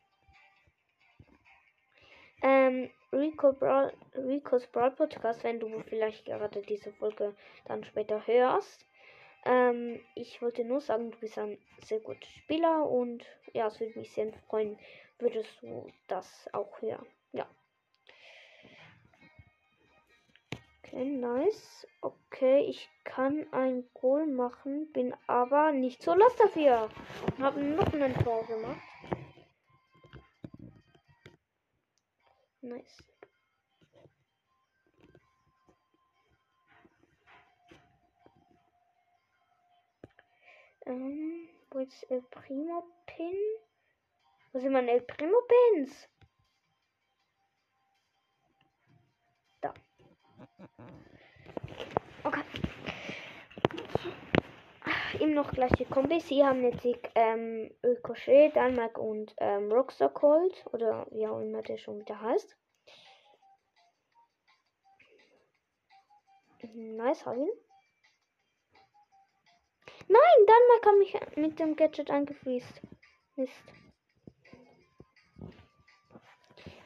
Ähm, 2.41 2.89
Rico 3.11 3.51
Brawl, 3.51 3.91
Rico's 4.15 4.65
Brawl 4.67 4.91
Podcast, 4.91 5.43
wenn 5.43 5.59
du 5.59 5.83
vielleicht 5.89 6.23
gerade 6.23 6.61
diese 6.61 6.93
Folge 6.93 7.35
dann 7.65 7.83
später 7.83 8.25
hörst. 8.25 8.85
Ähm, 9.43 9.99
ich 10.15 10.41
wollte 10.41 10.63
nur 10.63 10.79
sagen, 10.79 11.11
du 11.11 11.19
bist 11.19 11.37
ein 11.37 11.57
sehr 11.83 11.99
guter 11.99 12.25
Spieler 12.43 12.89
und 12.89 13.25
ja, 13.51 13.67
es 13.67 13.77
würde 13.77 13.99
mich 13.99 14.13
sehr 14.13 14.31
freuen, 14.47 14.79
würdest 15.19 15.61
du 15.61 15.85
das 16.07 16.47
auch 16.53 16.81
hören. 16.81 17.05
Ja. 17.33 17.45
Okay, 20.85 21.03
nice. 21.03 21.87
Okay, 22.01 22.59
ich 22.69 22.87
kann 23.05 23.47
ein 23.51 23.89
Goal 23.95 24.27
machen, 24.27 24.91
bin 24.93 25.15
aber 25.25 25.71
nicht 25.71 26.03
so 26.03 26.13
lost 26.13 26.39
dafür. 26.39 26.89
Und 27.25 27.43
habe 27.43 27.59
noch 27.63 27.91
einen 27.91 28.13
Tor 28.23 28.45
gemacht. 28.45 28.77
Nice. 32.61 33.03
Ähm, 40.85 41.49
wo 41.71 41.79
ist 41.79 42.03
El 42.11 42.21
Primo 42.29 42.83
Pin? 43.07 43.33
Wo 44.53 44.59
sind 44.59 44.71
meine 44.71 44.91
El 44.91 45.01
Primo 45.01 45.37
Pins? 45.47 46.07
Okay. 52.23 52.41
Eben 55.19 55.33
noch 55.33 55.51
gleiche 55.51 55.85
Kombi. 55.85 56.19
Sie 56.19 56.43
haben 56.43 56.63
jetzt 56.63 56.85
ähm, 57.15 57.71
Ricochet, 57.83 58.55
Danmark 58.55 58.97
und 58.97 59.33
ähm, 59.37 59.71
Rockstar 59.71 60.09
Cold. 60.09 60.65
Oder 60.71 61.07
wie 61.11 61.27
auch 61.27 61.39
immer 61.39 61.61
der 61.61 61.77
schon 61.77 61.99
wieder 61.99 62.19
heißt. 62.19 62.57
Nice, 66.73 67.25
hab 67.25 67.37
ihn. 67.37 67.49
Nein, 70.07 70.45
Danmark 70.47 70.85
hat 70.85 70.97
mich 70.97 71.37
mit 71.37 71.59
dem 71.59 71.75
Gadget 71.75 72.09
angefriest. 72.09 72.81
Mist. 73.35 73.53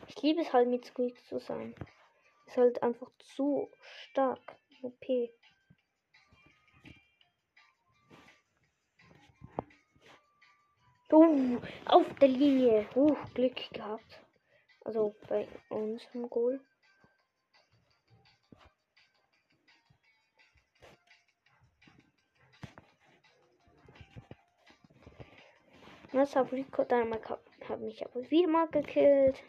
Ich 0.07 0.21
liebe 0.21 0.41
es 0.41 0.51
halt 0.51 0.67
mit 0.67 0.85
Squeak 0.85 1.23
zu 1.25 1.39
sein. 1.39 1.75
Ist 2.49 2.57
halt 2.57 2.81
einfach 2.81 3.11
zu 3.19 3.69
stark. 3.79 4.57
OP. 4.81 5.05
Uh, 11.11 11.59
auf 11.85 12.11
der 12.19 12.27
Linie. 12.27 12.89
Uh, 12.95 13.15
Glück 13.35 13.69
gehabt. 13.71 14.25
Also 14.83 15.15
bei 15.27 15.47
uns 15.69 16.07
im 16.15 16.27
Goal. 16.27 16.59
Das 26.11 26.35
hat 26.35 26.51
Rico 26.51 26.83
Danmark 26.83 27.29
hat, 27.29 27.41
hat 27.67 27.79
mich 27.79 28.03
aber 28.03 28.27
wieder 28.31 28.47
mal 28.47 28.67
gekillt. 28.69 29.43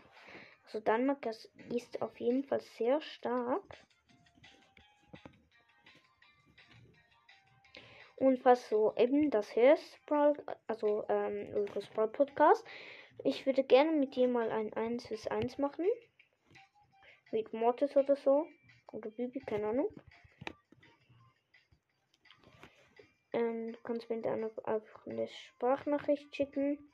Also 0.73 0.85
Danmark 0.85 1.23
das 1.23 1.51
ist 1.75 2.01
auf 2.01 2.21
jeden 2.21 2.45
Fall 2.45 2.61
sehr 2.61 3.01
stark. 3.01 3.65
Und 8.15 8.45
was 8.45 8.69
so 8.69 8.95
eben 8.97 9.33
das 9.33 9.57
hörst, 9.57 9.99
also 10.69 11.05
ähm, 11.09 11.67
Brawl 11.93 12.07
Podcast. 12.07 12.65
Ich 13.25 13.47
würde 13.47 13.65
gerne 13.65 13.91
mit 13.91 14.15
dir 14.15 14.29
mal 14.29 14.53
ein 14.53 14.73
1 14.73 15.09
bis 15.09 15.27
1 15.27 15.59
machen. 15.59 15.87
Mit 17.33 17.53
Mortis 17.53 17.97
oder 17.97 18.15
so. 18.15 18.47
Oder 18.93 19.11
Bibi, 19.11 19.41
keine 19.41 19.67
Ahnung. 19.67 19.89
Ähm, 23.33 23.73
du 23.73 23.79
kannst 23.83 24.09
mir 24.09 24.23
dann 24.23 24.45
einfach 24.45 25.05
eine 25.05 25.27
Sprachnachricht 25.27 26.37
schicken. 26.37 26.90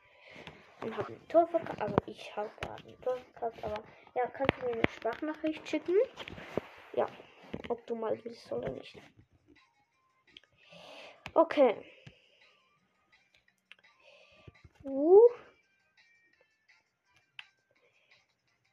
Und 0.86 0.96
ein 1.00 1.28
Tor 1.28 1.48
verkauft. 1.48 1.80
Also 1.80 1.96
ich 2.06 2.36
habe 2.36 2.48
gerade 2.60 2.86
ein 2.86 3.00
Tor 3.00 3.16
verkauft, 3.16 3.64
aber 3.64 3.82
ja, 4.14 4.24
kannst 4.28 4.54
du 4.60 4.66
mir 4.66 4.72
eine 4.74 4.82
Sprachnachricht 4.88 5.68
schicken? 5.68 5.96
Ja, 6.92 7.08
ob 7.68 7.84
du 7.88 7.96
mal 7.96 8.16
willst 8.24 8.52
oder 8.52 8.70
nicht. 8.70 8.96
Okay. 11.34 11.74
Uh. 14.84 15.28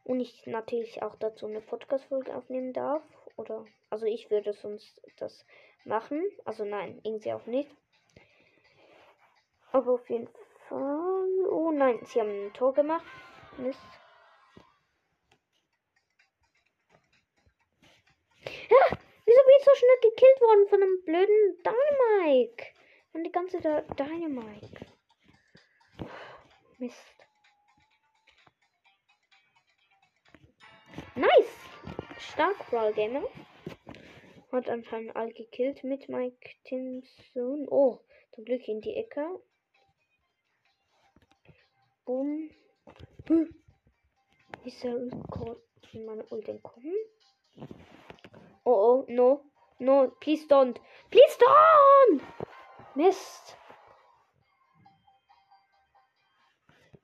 Und 0.03 0.20
ich 0.20 0.45
natürlich 0.45 1.01
auch 1.01 1.16
dazu 1.16 1.47
eine 1.47 1.61
Podcast-Folge 1.61 2.36
aufnehmen 2.36 2.74
darf. 2.74 3.01
Oder, 3.38 3.66
also 3.89 4.05
ich 4.05 4.30
würde 4.30 4.53
sonst 4.53 5.01
das 5.18 5.47
machen. 5.84 6.24
Also 6.45 6.64
nein, 6.64 6.99
irgendwie 7.03 7.34
auch 7.34 7.47
nicht. 7.47 7.76
Aber 9.72 9.93
auf 9.93 10.07
jeden 10.11 10.30
Fall. 10.70 11.12
Oh 11.54 11.72
nein, 11.72 11.99
sie 12.04 12.20
haben 12.20 12.47
ein 12.47 12.54
Tor 12.54 12.74
gemacht. 12.74 13.06
Mist. 13.58 13.80
Ja, 18.43 18.97
wieso 19.24 19.41
bin 19.43 19.58
ich 19.60 19.64
so 19.64 19.76
schnell 19.76 19.99
gekillt 20.01 20.41
worden 20.41 20.68
von 20.68 20.82
einem 20.82 21.04
blöden 21.06 21.64
Dynamike? 21.64 22.66
Und 23.14 23.24
die 23.24 23.32
ganze 23.32 23.62
Dynamike. 23.62 24.88
Mist. 26.80 26.97
Nice! 31.14 31.70
Stark, 32.18 32.68
Brawl 32.72 32.93
Gamer. 32.93 33.30
Hat 34.51 34.70
anscheinend 34.70 35.16
all 35.16 35.32
gekillt 35.32 35.84
mit 35.84 36.10
Mike 36.10 36.49
Timson. 36.64 37.68
Oh, 37.70 37.99
zum 38.32 38.43
Glück 38.43 38.68
in 38.68 38.82
die 38.82 38.95
Ecke. 38.95 39.39
Boom. 42.06 42.49
Hm. 43.28 43.56
Ist 44.66 44.84
er 44.84 44.97
in 44.97 46.06
meine 46.06 46.26
Ult 46.30 46.64
kommen? 46.64 46.93
Oh 48.66 48.72
oh, 48.72 49.06
no. 49.08 49.45
No, 49.80 50.12
please 50.20 50.47
don't. 50.47 50.80
Please 51.10 51.38
don't! 51.39 52.22
Mist. 52.95 53.58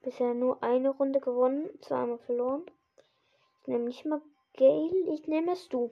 Bisher 0.01 0.33
nur 0.33 0.63
eine 0.63 0.89
Runde 0.89 1.19
gewonnen, 1.19 1.69
zweimal 1.81 2.19
verloren. 2.19 2.65
Ich 3.61 3.67
nehme 3.67 3.85
nicht 3.85 4.05
mal 4.05 4.21
Gail, 4.53 5.09
ich 5.13 5.27
nehme 5.27 5.51
es 5.51 5.67
du. 5.67 5.91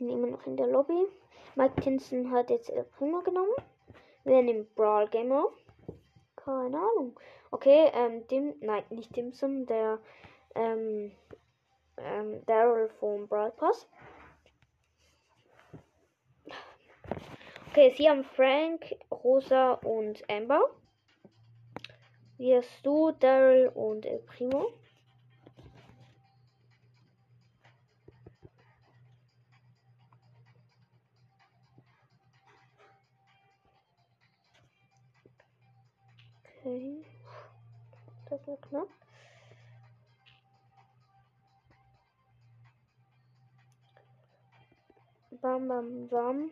Sind 0.00 0.08
immer 0.08 0.28
noch 0.28 0.46
in 0.46 0.56
der 0.56 0.66
Lobby. 0.66 1.06
Mike 1.56 1.80
Tinson 1.82 2.30
hat 2.30 2.48
jetzt 2.48 2.70
El 2.70 2.84
Primo 2.84 3.20
genommen. 3.20 3.52
Wer 4.24 4.42
nimmt 4.42 4.74
Brawl 4.74 5.06
Gamer? 5.08 5.44
Keine 6.36 6.78
Ahnung. 6.78 7.20
Okay, 7.50 7.90
ähm, 7.92 8.26
Dim, 8.28 8.54
nein, 8.60 8.82
nicht 8.88 9.14
Dimson, 9.14 9.66
der, 9.66 9.98
ähm, 10.54 11.12
ähm, 11.98 12.42
Daryl 12.46 12.88
vom 12.98 13.28
Brawl 13.28 13.50
Pass. 13.52 13.86
Okay, 17.68 17.92
sie 17.96 18.08
haben 18.08 18.24
Frank, 18.24 18.96
Rosa 19.10 19.74
und 19.74 20.22
Amber. 20.30 20.62
Wie 22.38 22.56
hast 22.56 22.86
du 22.86 23.12
Daryl 23.12 23.70
und 23.74 24.06
El 24.06 24.20
Primo? 24.20 24.72
Knapp. 38.70 38.88
Bam, 45.42 45.68
bam, 45.68 46.08
bam. 46.08 46.50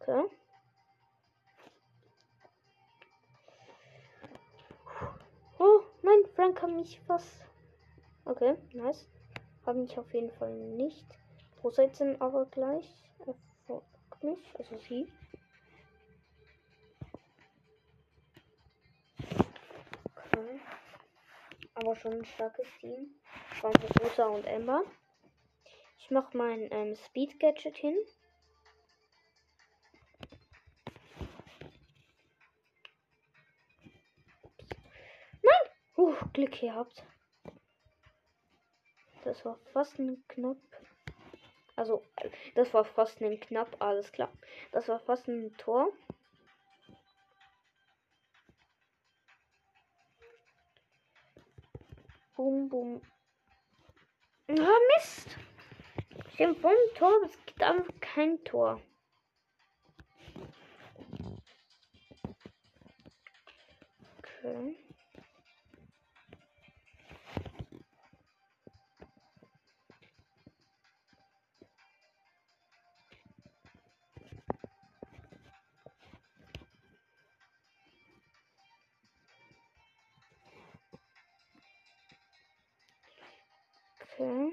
Okay. 0.00 0.24
Oh, 5.58 5.80
nein, 6.02 6.24
Frank 6.34 6.62
hat 6.62 6.70
mich 6.70 7.00
was. 7.06 7.40
Okay, 8.24 8.56
nice. 8.72 9.06
Habe 9.66 9.80
mich 9.80 9.98
auf 9.98 10.14
jeden 10.14 10.30
Fall 10.30 10.54
nicht. 10.54 11.06
Seid 11.72 12.00
ihr 12.00 12.16
aber 12.22 12.46
gleich? 12.46 12.88
Er 13.68 13.82
mich, 14.22 14.38
also 14.58 14.78
sie. 14.78 15.06
Aber 21.76 21.94
schon 21.94 22.12
ein 22.14 22.24
starkes 22.24 22.66
Team. 22.80 23.14
Von 23.60 23.72
Rosa 24.00 24.26
und 24.26 24.44
Ember. 24.46 24.82
Ich 25.98 26.10
mache 26.10 26.36
mein 26.36 26.68
ähm, 26.70 26.96
Speed 26.96 27.38
Gadget 27.38 27.76
hin. 27.76 27.96
Nein! 35.42 35.70
Uh, 35.96 36.14
Glück 36.32 36.60
gehabt. 36.60 37.04
Das 39.24 39.44
war 39.44 39.58
fast 39.72 39.98
ein 39.98 40.22
Knopf. 40.28 40.60
Also, 41.74 42.02
das 42.54 42.72
war 42.72 42.84
fast 42.84 43.20
ein 43.20 43.38
Knapp, 43.38 43.76
alles 43.80 44.10
klar. 44.12 44.32
Das 44.72 44.88
war 44.88 44.98
fast 45.00 45.28
ein 45.28 45.54
Tor. 45.58 45.92
Bum, 52.36 52.68
bum. 52.68 53.00
Ah, 54.48 54.78
Mist! 54.96 55.36
Ich 56.34 56.42
habe 56.42 56.68
ein 56.68 56.94
Tor, 56.94 57.22
es 57.24 57.46
gibt 57.46 57.62
einfach 57.62 57.86
kein 58.00 58.44
Tor. 58.44 58.78
Okay. 64.18 64.76
Okay. 84.18 84.52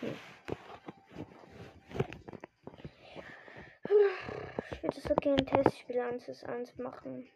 Hm. 0.00 0.14
Ich 4.70 4.82
würde 4.82 5.00
so 5.00 5.14
gerne 5.16 5.44
Testspiel 5.44 5.98
1 6.00 6.26
bis 6.26 6.44
1 6.44 6.78
machen. 6.78 7.28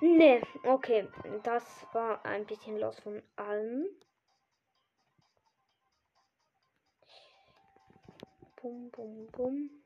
Ne, 0.00 0.42
okay. 0.64 1.08
Das 1.42 1.64
war 1.92 2.24
ein 2.24 2.46
bisschen 2.46 2.78
los 2.78 3.00
von 3.00 3.20
allem. 3.34 3.86
Bum, 8.56 8.90
bum, 8.90 9.26
bum. 9.32 9.85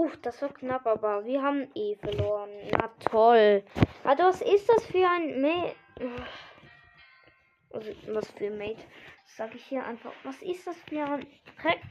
Uff, 0.00 0.16
das 0.22 0.40
war 0.40 0.48
knapp, 0.48 0.86
aber 0.86 1.26
wir 1.26 1.42
haben 1.42 1.70
eh 1.74 1.94
verloren. 1.96 2.48
Na 2.72 2.88
toll. 3.10 3.62
Also 4.02 4.22
was 4.24 4.40
ist 4.40 4.66
das 4.66 4.86
für 4.86 5.06
ein 5.06 5.42
Mate? 5.42 5.76
Was 8.06 8.30
für 8.30 8.46
ein 8.46 8.56
Mate? 8.56 8.82
Sag 9.26 9.54
ich 9.54 9.62
hier 9.62 9.84
einfach. 9.84 10.12
Was 10.24 10.40
ist 10.40 10.66
das 10.66 10.76
für 10.88 11.04
ein 11.04 11.26
Dreck? 11.60 11.82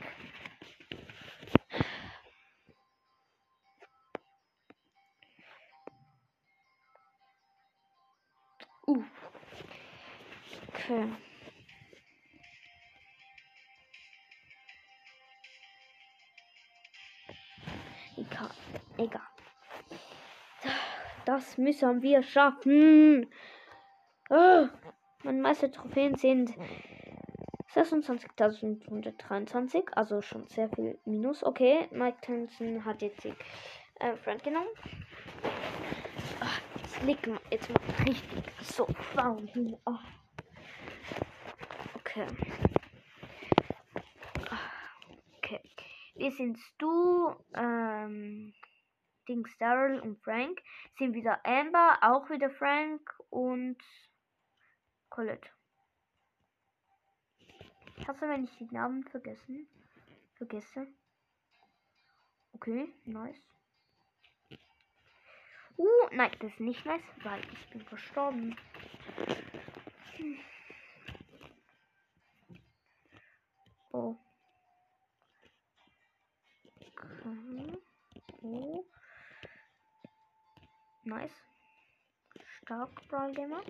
Das 21.39 21.57
müssen 21.57 22.01
wir 22.01 22.21
schaffen. 22.21 23.25
Oh, 24.29 24.67
meine 25.23 25.41
meisten 25.41 25.71
Trophäen 25.71 26.15
sind 26.15 26.53
26.123, 27.73 29.85
also 29.93 30.21
schon 30.21 30.45
sehr 30.47 30.67
viel 30.67 30.99
Minus. 31.05 31.41
Okay, 31.41 31.87
Mike 31.91 32.17
Tyson 32.21 32.83
hat 32.83 33.01
jetzt 33.01 33.23
den 33.23 33.37
äh, 34.01 34.17
Friend 34.17 34.43
genommen. 34.43 34.67
Ach, 36.41 36.59
jetzt 36.75 37.01
liegt 37.03 37.25
mal, 37.25 37.39
jetzt 37.49 37.69
mal 37.69 37.79
richtig. 38.05 38.43
So, 38.61 38.85
warum? 39.13 39.77
Oh. 39.85 39.93
Okay. 41.95 42.27
Okay. 45.37 45.61
Wir 46.15 46.31
sind 46.31 46.59
du, 46.79 47.33
ähm, 47.55 48.53
Dings 49.29 49.55
Daryl 49.59 49.99
und 49.99 50.19
Frank. 50.23 50.59
Sind 50.97 51.13
wieder 51.13 51.39
Amber, 51.45 51.99
auch 52.01 52.29
wieder 52.31 52.49
Frank 52.49 53.13
und 53.29 53.77
Colette. 55.09 55.47
Ich 57.95 58.07
hasse, 58.07 58.27
wenn 58.27 58.45
ich 58.45 58.57
die 58.57 58.73
Namen 58.73 59.03
vergessen. 59.05 59.67
Vergesse. 60.35 60.87
Okay, 62.53 62.91
nice. 63.05 63.39
Uh, 65.77 65.85
nein, 66.11 66.31
das 66.39 66.51
ist 66.51 66.59
nicht 66.59 66.85
nice, 66.85 67.01
weil 67.23 67.41
ich 67.53 67.69
bin 67.69 67.81
verstorben. 67.81 68.57
Hm. 70.17 70.39
Oh. 73.91 74.17
Okay. 76.79 77.77
Oh. 78.41 78.85
Nice. 81.09 81.33
Stark, 82.61 82.91
Brawl 83.07 83.31
Gamer. 83.33 83.61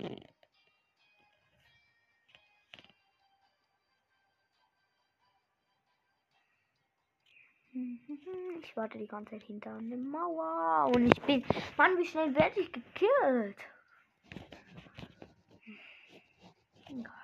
Ich 8.62 8.76
warte 8.76 8.98
die 8.98 9.08
ganze 9.08 9.32
Zeit 9.32 9.44
hinter 9.44 9.74
einer 9.74 9.96
Mauer 9.96 10.92
und 10.94 11.08
ich 11.14 11.22
bin. 11.22 11.46
Mann, 11.78 11.98
wie 11.98 12.06
schnell 12.06 12.36
werde 12.36 12.60
ich 12.60 12.74
gekillt? 12.74 13.58
Egal. 16.90 17.19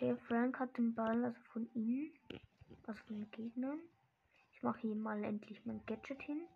Okay, 0.00 0.16
Frank 0.28 0.60
hat 0.60 0.78
den 0.78 0.94
Ball 0.94 1.24
also 1.24 1.40
von 1.52 1.68
ihnen, 1.74 2.12
also 2.86 3.02
von 3.08 3.16
den 3.16 3.30
Gegnern. 3.32 3.80
Ich 4.52 4.62
mache 4.62 4.78
hier 4.78 4.94
mal 4.94 5.24
endlich 5.24 5.66
mein 5.66 5.84
Gadget 5.86 6.22
hin. 6.22 6.46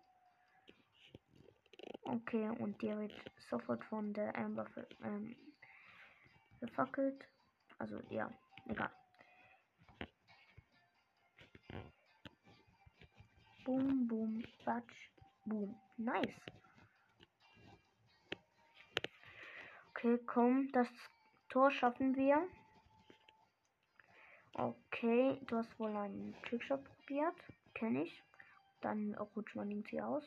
Okay, 2.03 2.47
und 2.59 2.81
der 2.81 2.97
wird 2.97 3.11
sofort 3.49 3.83
von 3.83 4.13
der 4.13 4.33
Amber 4.37 4.65
ähm, 5.03 5.35
gefackelt. 6.61 7.27
Also 7.79 7.99
ja, 8.09 8.31
egal. 8.69 8.89
Boom, 13.65 14.07
boom, 14.07 14.41
batsch, 14.63 15.09
boom. 15.43 15.75
Nice. 15.97 16.39
Okay, 19.89 20.17
komm, 20.27 20.71
das 20.71 20.87
Tor 21.49 21.71
schaffen 21.71 22.15
wir. 22.15 22.47
Okay, 24.53 25.39
du 25.47 25.57
hast 25.57 25.79
wohl 25.79 25.95
einen 25.95 26.35
Trickshot 26.43 26.83
probiert. 26.83 27.35
Kenne 27.73 28.03
ich. 28.03 28.23
Dann 28.81 29.15
rutscht 29.15 29.55
man 29.55 29.71
irgendwie 29.71 30.01
aus. 30.01 30.23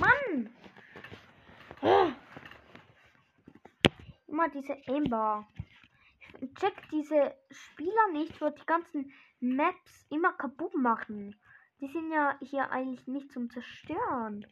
Mann! 0.00 0.50
Immer 4.26 4.48
diese 4.50 4.76
Amber. 4.88 5.46
Ich 6.40 6.52
check 6.54 6.74
diese 6.90 7.34
Spieler 7.50 8.12
nicht, 8.12 8.40
wo 8.40 8.48
die 8.50 8.66
ganzen 8.66 9.12
Maps 9.40 10.06
immer 10.10 10.32
kaputt 10.32 10.74
machen. 10.74 11.36
Die 11.80 11.88
sind 11.88 12.10
ja 12.10 12.36
hier 12.40 12.70
eigentlich 12.70 13.06
nicht 13.06 13.30
zum 13.32 13.50
Zerstören. 13.50 14.46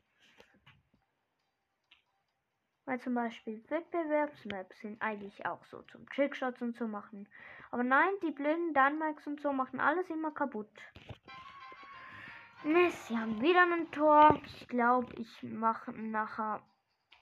Weil 2.86 3.00
zum 3.00 3.14
Beispiel 3.14 3.62
Wettbewerbsmaps 3.68 4.78
sind 4.80 5.02
eigentlich 5.02 5.44
auch 5.44 5.64
so 5.64 5.82
zum 5.82 6.08
Trickshots 6.08 6.62
und 6.62 6.76
so 6.76 6.86
machen. 6.86 7.28
Aber 7.72 7.82
nein, 7.82 8.10
die 8.22 8.30
blöden 8.30 8.72
Danmarks 8.74 9.26
und 9.26 9.40
so 9.40 9.52
machen 9.52 9.80
alles 9.80 10.08
immer 10.08 10.30
kaputt. 10.30 10.70
Ne, 12.62 12.90
sie 12.90 13.18
haben 13.18 13.40
wieder 13.40 13.62
ein 13.62 13.90
Tor. 13.90 14.40
Ich 14.44 14.68
glaube, 14.68 15.12
ich 15.16 15.42
mache 15.42 15.92
nachher 15.92 16.62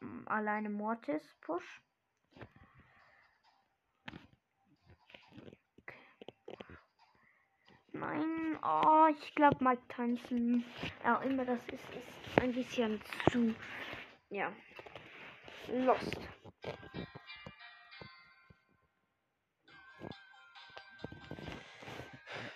mm, 0.00 0.26
alleine 0.26 0.68
Mortis 0.68 1.34
Push. 1.40 1.80
Nein, 7.92 8.58
oh, 8.62 9.06
ich 9.08 9.34
glaube 9.34 9.62
Mike 9.62 9.82
Tanzen, 9.88 10.64
ja 11.04 11.16
immer 11.22 11.44
das 11.44 11.60
ist, 11.68 11.90
ist 11.94 12.40
ein 12.42 12.52
bisschen 12.52 13.00
zu, 13.30 13.54
ja, 14.30 14.52
Lost. 15.68 16.16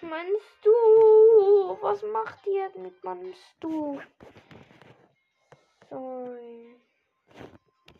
Meinst 0.01 0.59
du? 0.63 1.79
Was 1.83 2.03
macht 2.03 2.47
ihr 2.47 2.71
mit 2.81 3.03
meinem 3.05 3.35
Stu? 3.35 4.01
Sorry. 5.89 6.77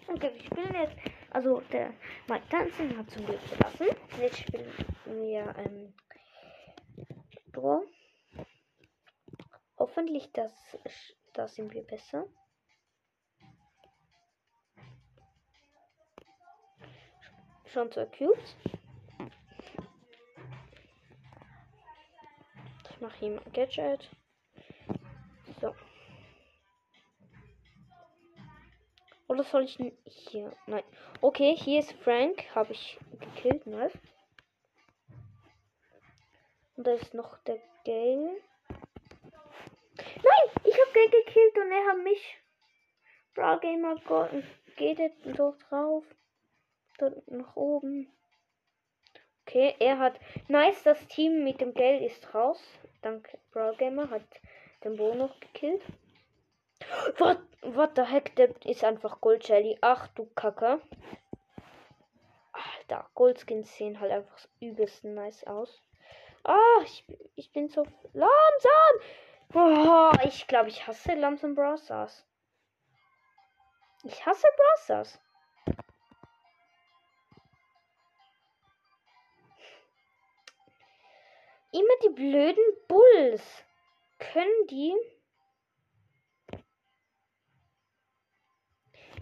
Okay, 0.07 0.33
wir 0.35 0.41
spielen 0.41 0.75
jetzt. 0.75 0.97
Also, 1.31 1.61
der 1.73 1.93
Mike 2.29 2.49
Tanzen 2.49 2.97
hat 2.97 3.11
zum 3.11 3.27
Glück 3.27 3.41
verlassen. 3.41 3.89
Jetzt 4.21 4.39
spielen 4.39 4.73
wir 5.07 5.55
ähm, 5.59 5.95
Draw. 7.53 7.83
Hoffentlich, 9.79 10.33
dass 10.33 10.53
Da 11.33 11.47
sind 11.47 11.73
wir 11.73 11.85
besser. 11.85 12.27
Schon 17.79 17.93
zwei 17.93 18.07
Cubes. 18.07 18.57
Ich 22.91 23.01
mache 23.01 23.16
hier 23.20 23.31
mal 23.31 23.45
Gadget. 23.53 24.11
So. 25.61 25.76
Oder 29.29 29.45
soll 29.45 29.62
ich 29.62 29.79
hier? 30.05 30.53
Nein. 30.66 30.83
Okay, 31.20 31.55
hier 31.55 31.79
ist 31.79 31.93
Frank. 32.03 32.53
Habe 32.53 32.72
ich 32.72 32.99
gekillt, 33.20 33.64
nice. 33.64 33.97
Und 36.74 36.85
da 36.85 36.95
ist 36.95 37.14
noch 37.14 37.39
der 37.45 37.61
Gale. 37.85 38.41
Nein, 39.99 40.51
ich 40.64 40.74
habe 40.74 40.93
Gale 40.95 41.11
gekillt 41.11 41.59
und 41.59 41.70
er 41.70 41.93
hat 41.93 42.03
mich. 42.03 42.39
Brawl 43.37 43.61
Gamer 43.61 43.95
geht 44.74 44.99
so 45.37 45.55
drauf. 45.68 46.05
Dort 46.99 47.30
nach 47.30 47.57
oben. 47.57 48.12
Okay, 49.46 49.74
er 49.78 49.99
hat. 49.99 50.20
Nice, 50.49 50.82
das 50.82 51.07
Team 51.07 51.44
mit 51.44 51.61
dem 51.61 51.72
Geld 51.72 52.03
ist 52.03 52.34
raus. 52.34 52.61
Dank 53.03 53.38
Brawl 53.53 53.76
Gamer 53.76 54.11
hat 54.11 54.22
den 54.84 54.96
Bo 54.96 55.14
noch 55.14 55.40
gekillt. 55.40 55.82
What, 57.16 57.40
what 57.62 57.92
the 57.96 58.03
heck? 58.03 58.36
Der 58.36 58.51
ist 58.66 58.84
einfach 58.84 59.20
Gold 59.20 59.49
Jelly. 59.49 59.78
Ach 59.80 60.09
du 60.09 60.26
Kacke. 60.34 60.80
Alter, 62.53 63.09
Goldskins 63.14 63.74
sehen 63.76 64.01
halt 64.01 64.12
einfach 64.12 64.46
übelst 64.61 65.05
nice 65.05 65.44
aus. 65.44 65.82
Ah, 66.44 66.82
ich, 66.84 67.05
ich 67.36 67.53
bin 67.53 67.68
so 67.68 67.86
langsam. 68.12 68.94
Oh, 69.55 70.12
ich 70.24 70.46
glaube, 70.46 70.68
ich 70.68 70.86
hasse 70.86 71.14
langsam 71.14 71.55
Browsers. 71.55 72.26
Ich 74.05 74.26
hasse 74.26 74.46
Browsers. 74.57 75.18
Immer 81.79 81.95
die 82.03 82.14
blöden 82.14 82.64
Bulls. 82.89 83.43
Können 84.18 84.66
die 84.68 84.97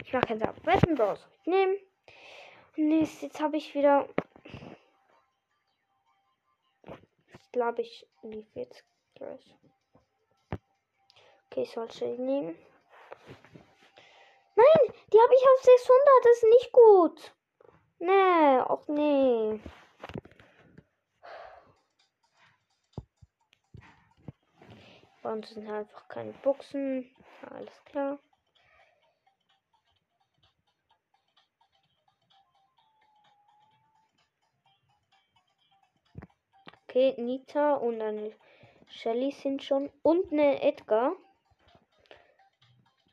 Ich 0.07 0.13
mache 0.13 0.33
jetzt 0.33 0.43
auch 0.43 0.55
Wetten 0.65 0.95
Bros. 0.95 1.19
Nehmen. 1.43 1.75
Und 2.77 3.21
jetzt, 3.21 3.41
habe 3.41 3.57
ich 3.57 3.75
wieder. 3.75 4.07
Ich 6.85 7.51
glaube, 7.51 7.81
ich 7.81 8.07
lief 8.21 8.47
jetzt 8.55 8.85
gleich. 9.15 9.53
Okay, 11.49 11.63
ich 11.63 11.71
soll 11.71 11.91
Schild 11.91 12.19
nehmen. 12.19 12.57
Nein, 14.55 14.93
die 15.11 15.19
habe 15.19 15.33
ich 15.35 15.43
auf 15.43 15.61
600. 15.61 16.23
Das 16.23 16.37
ist 16.37 16.43
nicht 16.43 16.71
gut. 16.71 17.33
Nee, 17.99 18.59
auch 18.61 18.87
nee. 18.87 19.59
Bei 25.27 25.33
uns 25.33 25.49
sind 25.49 25.69
einfach 25.69 26.07
keine 26.07 26.31
Boxen. 26.31 27.13
Alles 27.51 27.83
klar. 27.83 28.17
Okay, 36.83 37.13
Nita 37.17 37.73
und 37.73 38.01
eine 38.01 38.31
Shelly 38.87 39.31
sind 39.31 39.61
schon. 39.61 39.91
Und 40.01 40.31
eine 40.31 40.61
Edgar. 40.61 41.17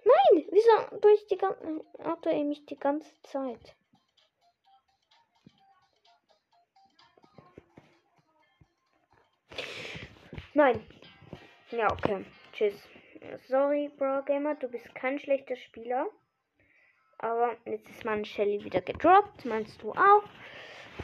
Nein! 0.04 0.46
Wieso 0.52 0.96
durch 1.00 1.26
die 1.26 1.36
ganze. 1.36 1.84
Auto 1.98 2.44
mich 2.44 2.64
die 2.66 2.78
ganze 2.78 3.10
Zeit? 3.22 3.74
Nein. 10.52 10.80
Ja, 11.76 11.90
okay. 11.90 12.24
Tschüss. 12.52 12.74
Sorry, 13.48 13.90
Bro 13.98 14.22
Gamer, 14.26 14.54
du 14.54 14.68
bist 14.68 14.94
kein 14.94 15.18
schlechter 15.18 15.56
Spieler. 15.56 16.06
Aber 17.18 17.56
jetzt 17.64 17.88
ist 17.88 18.04
meine 18.04 18.24
Shelly 18.24 18.62
wieder 18.62 18.80
gedroppt. 18.80 19.44
Meinst 19.44 19.82
du 19.82 19.90
auch? 19.90 20.22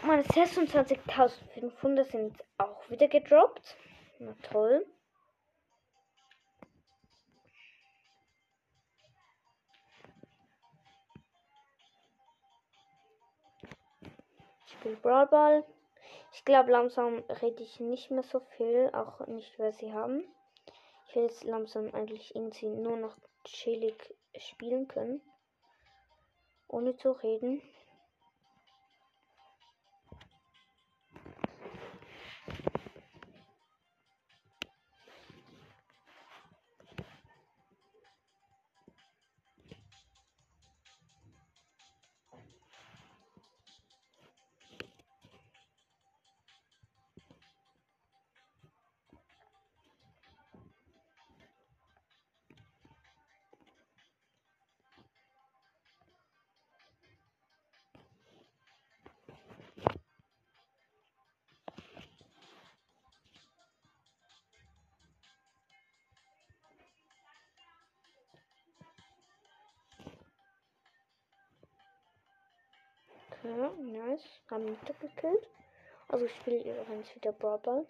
Meine 0.05 0.23
26.500 0.23 2.05
sind 2.05 2.45
auch 2.59 2.89
wieder 2.89 3.09
gedroppt. 3.09 3.77
Na 4.21 4.33
toll. 4.45 4.87
Ich 14.66 14.73
spiele 14.75 14.97
Brawl 14.97 15.27
Ball. 15.27 15.64
Ich 16.33 16.45
glaube, 16.45 16.71
langsam 16.71 17.25
rede 17.43 17.61
ich 17.64 17.81
nicht 17.81 18.12
mehr 18.12 18.23
so 18.23 18.39
viel, 18.57 18.89
auch 18.93 19.27
nicht, 19.27 19.59
wer 19.59 19.73
sie 19.73 19.93
haben. 19.93 20.23
Ich 21.11 21.16
will 21.16 21.24
jetzt 21.24 21.42
langsam 21.42 21.92
eigentlich 21.92 22.36
irgendwie 22.36 22.68
nur 22.68 22.96
noch 22.96 23.16
chillig 23.42 24.14
spielen 24.38 24.86
können. 24.86 25.20
Ohne 26.68 26.94
zu 26.94 27.11
reden. 27.11 27.61
Okay, 73.51 73.82
nice. 73.82 74.22
Haben 74.48 74.64
Nita 74.64 74.94
gekillt. 75.01 75.48
Also 76.09 76.24
ich 76.26 76.34
spiele 76.36 76.59
übrigens 76.59 77.14
wieder 77.16 77.32
Brawl 77.32 77.86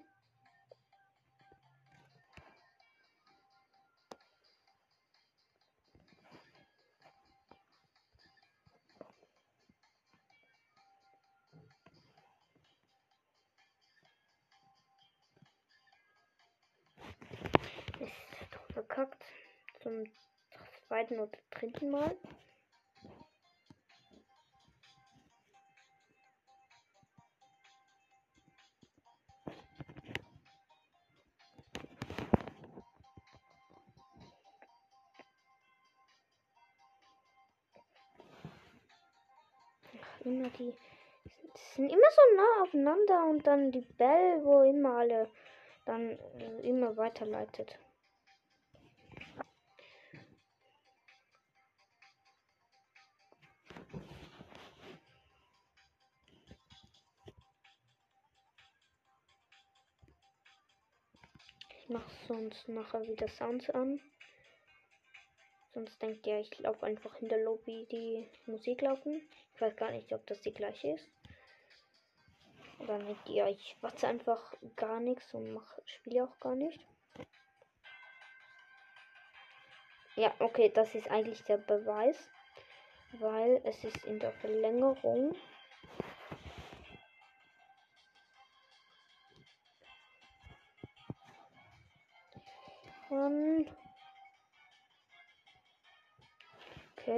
Ist 17.98 18.72
verkackt. 18.72 19.22
Zum 19.82 20.04
zweiten 20.88 21.20
oder 21.20 21.38
dritten 21.50 21.90
Mal. 21.90 22.16
Die 40.59 40.74
sind 41.74 41.90
immer 41.90 42.11
so 42.11 42.36
nah 42.36 42.62
aufeinander 42.62 43.24
und 43.26 43.46
dann 43.46 43.72
die 43.72 43.80
Bell, 43.98 44.44
wo 44.44 44.62
immer 44.62 44.96
alle 44.96 45.28
dann 45.86 46.11
äh, 46.38 46.61
immer 46.61 46.96
weiterleitet. 46.96 47.78
Ich 61.78 61.88
mache 61.88 62.11
sonst 62.28 62.68
nachher 62.68 63.03
wieder 63.03 63.26
Sounds 63.26 63.68
an. 63.70 64.01
Sonst 65.72 66.02
denkt 66.02 66.26
ihr, 66.26 66.40
ich 66.40 66.58
laufe 66.58 66.84
einfach 66.84 67.14
in 67.20 67.28
der 67.28 67.44
Lobby 67.44 67.86
die 67.90 68.28
Musik 68.46 68.80
laufen. 68.82 69.22
Ich 69.54 69.60
weiß 69.60 69.76
gar 69.76 69.92
nicht, 69.92 70.12
ob 70.12 70.26
das 70.26 70.40
die 70.40 70.52
gleiche 70.52 70.92
ist. 70.92 71.08
Oder 72.80 72.98
denkt 72.98 73.28
ihr, 73.28 73.46
ich 73.46 73.76
watze 73.80 74.08
einfach 74.08 74.52
gar 74.74 75.00
nichts 75.00 75.32
und 75.32 75.52
mach, 75.52 75.78
spiele 75.84 76.24
auch 76.24 76.40
gar 76.40 76.56
nicht. 76.56 76.80
Ja, 80.16 80.34
okay, 80.40 80.70
das 80.74 80.94
ist 80.94 81.10
eigentlich 81.10 81.44
der 81.44 81.58
Beweis. 81.58 82.28
Weil 83.12 83.60
es 83.64 83.84
ist 83.84 84.04
in 84.04 84.18
der 84.18 84.32
Verlängerung. 84.32 85.34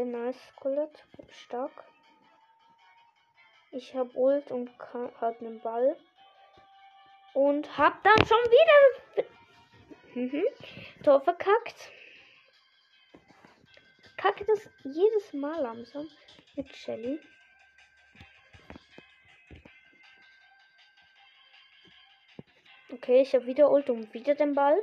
Okay, 0.03 0.11
nice, 0.11 0.53
Colette. 0.57 1.01
Stark. 1.31 1.85
Ich 3.71 3.95
hab 3.95 4.15
Ult 4.15 4.51
und 4.51 4.71
hab 5.21 5.41
einen 5.41 5.61
Ball. 5.61 5.97
Und 7.35 7.79
hab 7.79 8.03
dann 8.03 8.27
schon 8.27 8.39
wieder 8.51 9.25
mhm. 10.15 10.45
Tor 11.03 11.21
verkackt. 11.23 11.91
Kacke 14.17 14.45
das 14.45 14.69
jedes 14.85 15.33
Mal 15.33 15.61
langsam 15.61 16.09
mit 16.57 16.69
Shelly. 16.77 17.19
Okay, 22.93 23.23
ich 23.23 23.35
habe 23.35 23.47
wieder 23.47 23.71
Ult 23.71 23.89
und 23.89 24.13
wieder 24.13 24.35
den 24.35 24.55
Ball. 24.55 24.79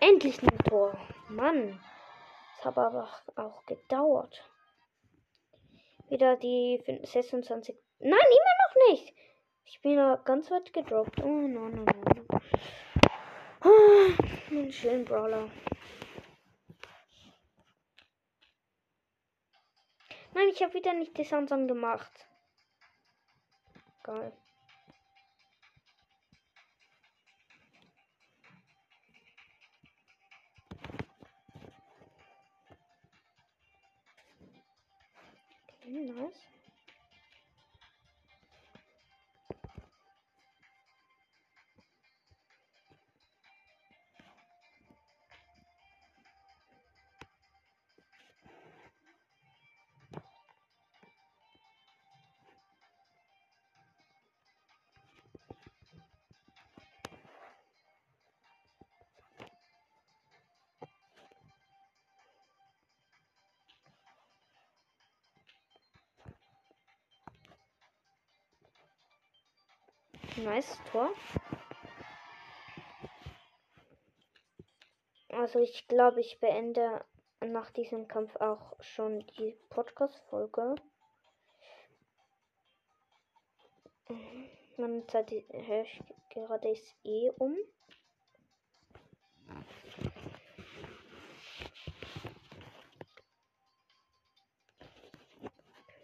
Endlich 0.00 0.40
ein 0.42 0.58
Tor. 0.58 0.96
Mann. 1.28 1.80
Das 2.56 2.64
hat 2.64 2.78
aber 2.78 3.08
auch 3.36 3.64
gedauert. 3.66 4.42
Wieder 6.08 6.36
die 6.36 6.82
26. 7.04 7.76
Nein, 7.98 8.12
immer 8.12 8.56
noch 8.66 8.90
nicht. 8.90 9.14
Ich 9.64 9.80
bin 9.82 9.96
ganz 10.24 10.50
weit 10.50 10.72
gedroppt. 10.72 11.22
Oh 11.22 11.26
nein, 11.26 11.84
nein, 11.84 11.84
nein. 11.84 12.40
Ah, 13.60 14.50
einen 14.50 14.72
schönen 14.72 15.04
Brawler. 15.04 15.50
Nein, 20.32 20.48
ich 20.48 20.62
habe 20.62 20.74
wieder 20.74 20.94
nicht 20.94 21.16
die 21.18 21.24
Samsung 21.24 21.68
gemacht. 21.68 22.12
Geil. 24.02 24.32
Nice. 35.88 36.57
Nice 70.44 70.78
Tor. 70.92 71.10
Also 75.30 75.58
ich 75.58 75.88
glaube, 75.88 76.20
ich 76.20 76.38
beende 76.40 77.04
nach 77.40 77.70
diesem 77.70 78.06
Kampf 78.06 78.36
auch 78.36 78.74
schon 78.80 79.26
die 79.38 79.56
Podcast-Folge. 79.70 80.76
Meine 84.76 85.06
Zeit 85.08 85.30
höre 85.30 85.82
ich 85.82 86.02
gerade 86.30 86.68
ist 86.68 86.94
eh 87.04 87.30
um. 87.38 87.56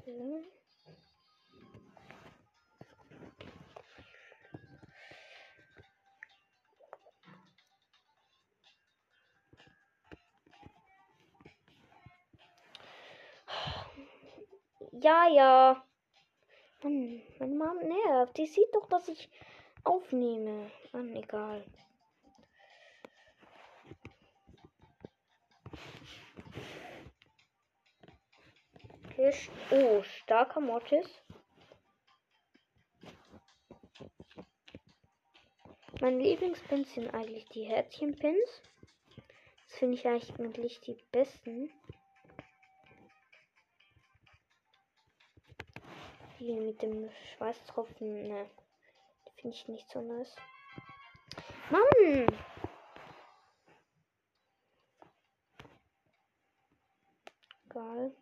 Okay. 0.01 0.45
Ja, 15.01 15.26
ja. 15.28 15.84
Mann, 16.82 17.20
meine 17.40 17.55
Mom 17.55 17.78
nervt. 17.78 18.36
Die 18.36 18.47
sieht 18.47 18.72
doch, 18.72 18.86
dass 18.88 19.09
ich 19.09 19.28
aufnehme. 19.82 20.70
Mann, 20.92 21.14
egal. 21.16 21.64
Oh, 29.70 30.03
starker 30.03 30.61
Mortis. 30.61 31.09
Meine 36.01 36.18
Lieblingspins 36.18 36.95
sind 36.95 37.12
eigentlich 37.14 37.47
die 37.47 37.64
Herzchenpins. 37.64 38.62
Das 39.66 39.78
finde 39.78 39.95
ich 39.95 40.07
eigentlich 40.07 40.80
die 40.80 40.97
besten. 41.11 41.70
Die 46.45 46.61
mit 46.61 46.82
dem 46.82 47.11
Schweißtropfen, 47.36 48.28
ne, 48.28 48.51
finde 49.36 49.57
ich 49.57 49.68
nicht 49.68 49.88
so 49.90 50.01
nice. 50.01 50.36
Mann! 51.70 52.26
Geil. 57.68 58.14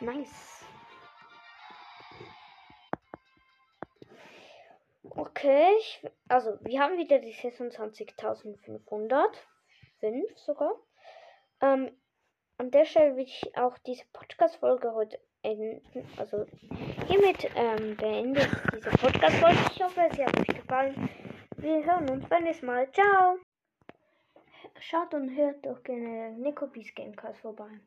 Nice. 0.00 0.64
Okay, 5.02 5.76
ich, 5.78 6.02
also 6.28 6.58
wir 6.62 6.80
haben 6.80 6.96
wieder 6.96 7.18
die 7.18 7.34
26.500 7.34 9.28
fünf 10.00 10.36
sogar. 10.38 10.74
Ähm, 11.60 11.90
an 12.58 12.70
der 12.70 12.84
Stelle 12.84 13.16
will 13.16 13.24
ich 13.24 13.56
auch 13.56 13.78
diese 13.78 14.04
Podcast-Folge 14.12 14.92
heute 14.92 15.18
enden. 15.42 15.80
Also 16.18 16.46
hiermit 17.06 17.50
ähm, 17.54 17.96
beende 17.96 18.40
ich 18.40 18.70
diese 18.74 18.90
Podcast-Folge. 18.90 19.58
Ich 19.72 19.82
hoffe, 19.82 20.08
sie 20.14 20.24
hat 20.24 20.38
euch 20.38 20.56
gefallen. 20.56 21.08
Wir 21.56 21.84
hören 21.84 22.10
uns 22.10 22.28
beim 22.28 22.44
nächsten 22.44 22.66
Mal. 22.66 22.90
Ciao! 22.92 23.38
Schaut 24.78 25.12
und 25.14 25.34
hört 25.36 25.64
doch 25.64 25.82
gerne 25.82 26.32
Nico 26.38 26.66
Beast 26.66 26.94
Gamecast 26.96 27.40
vorbei. 27.40 27.80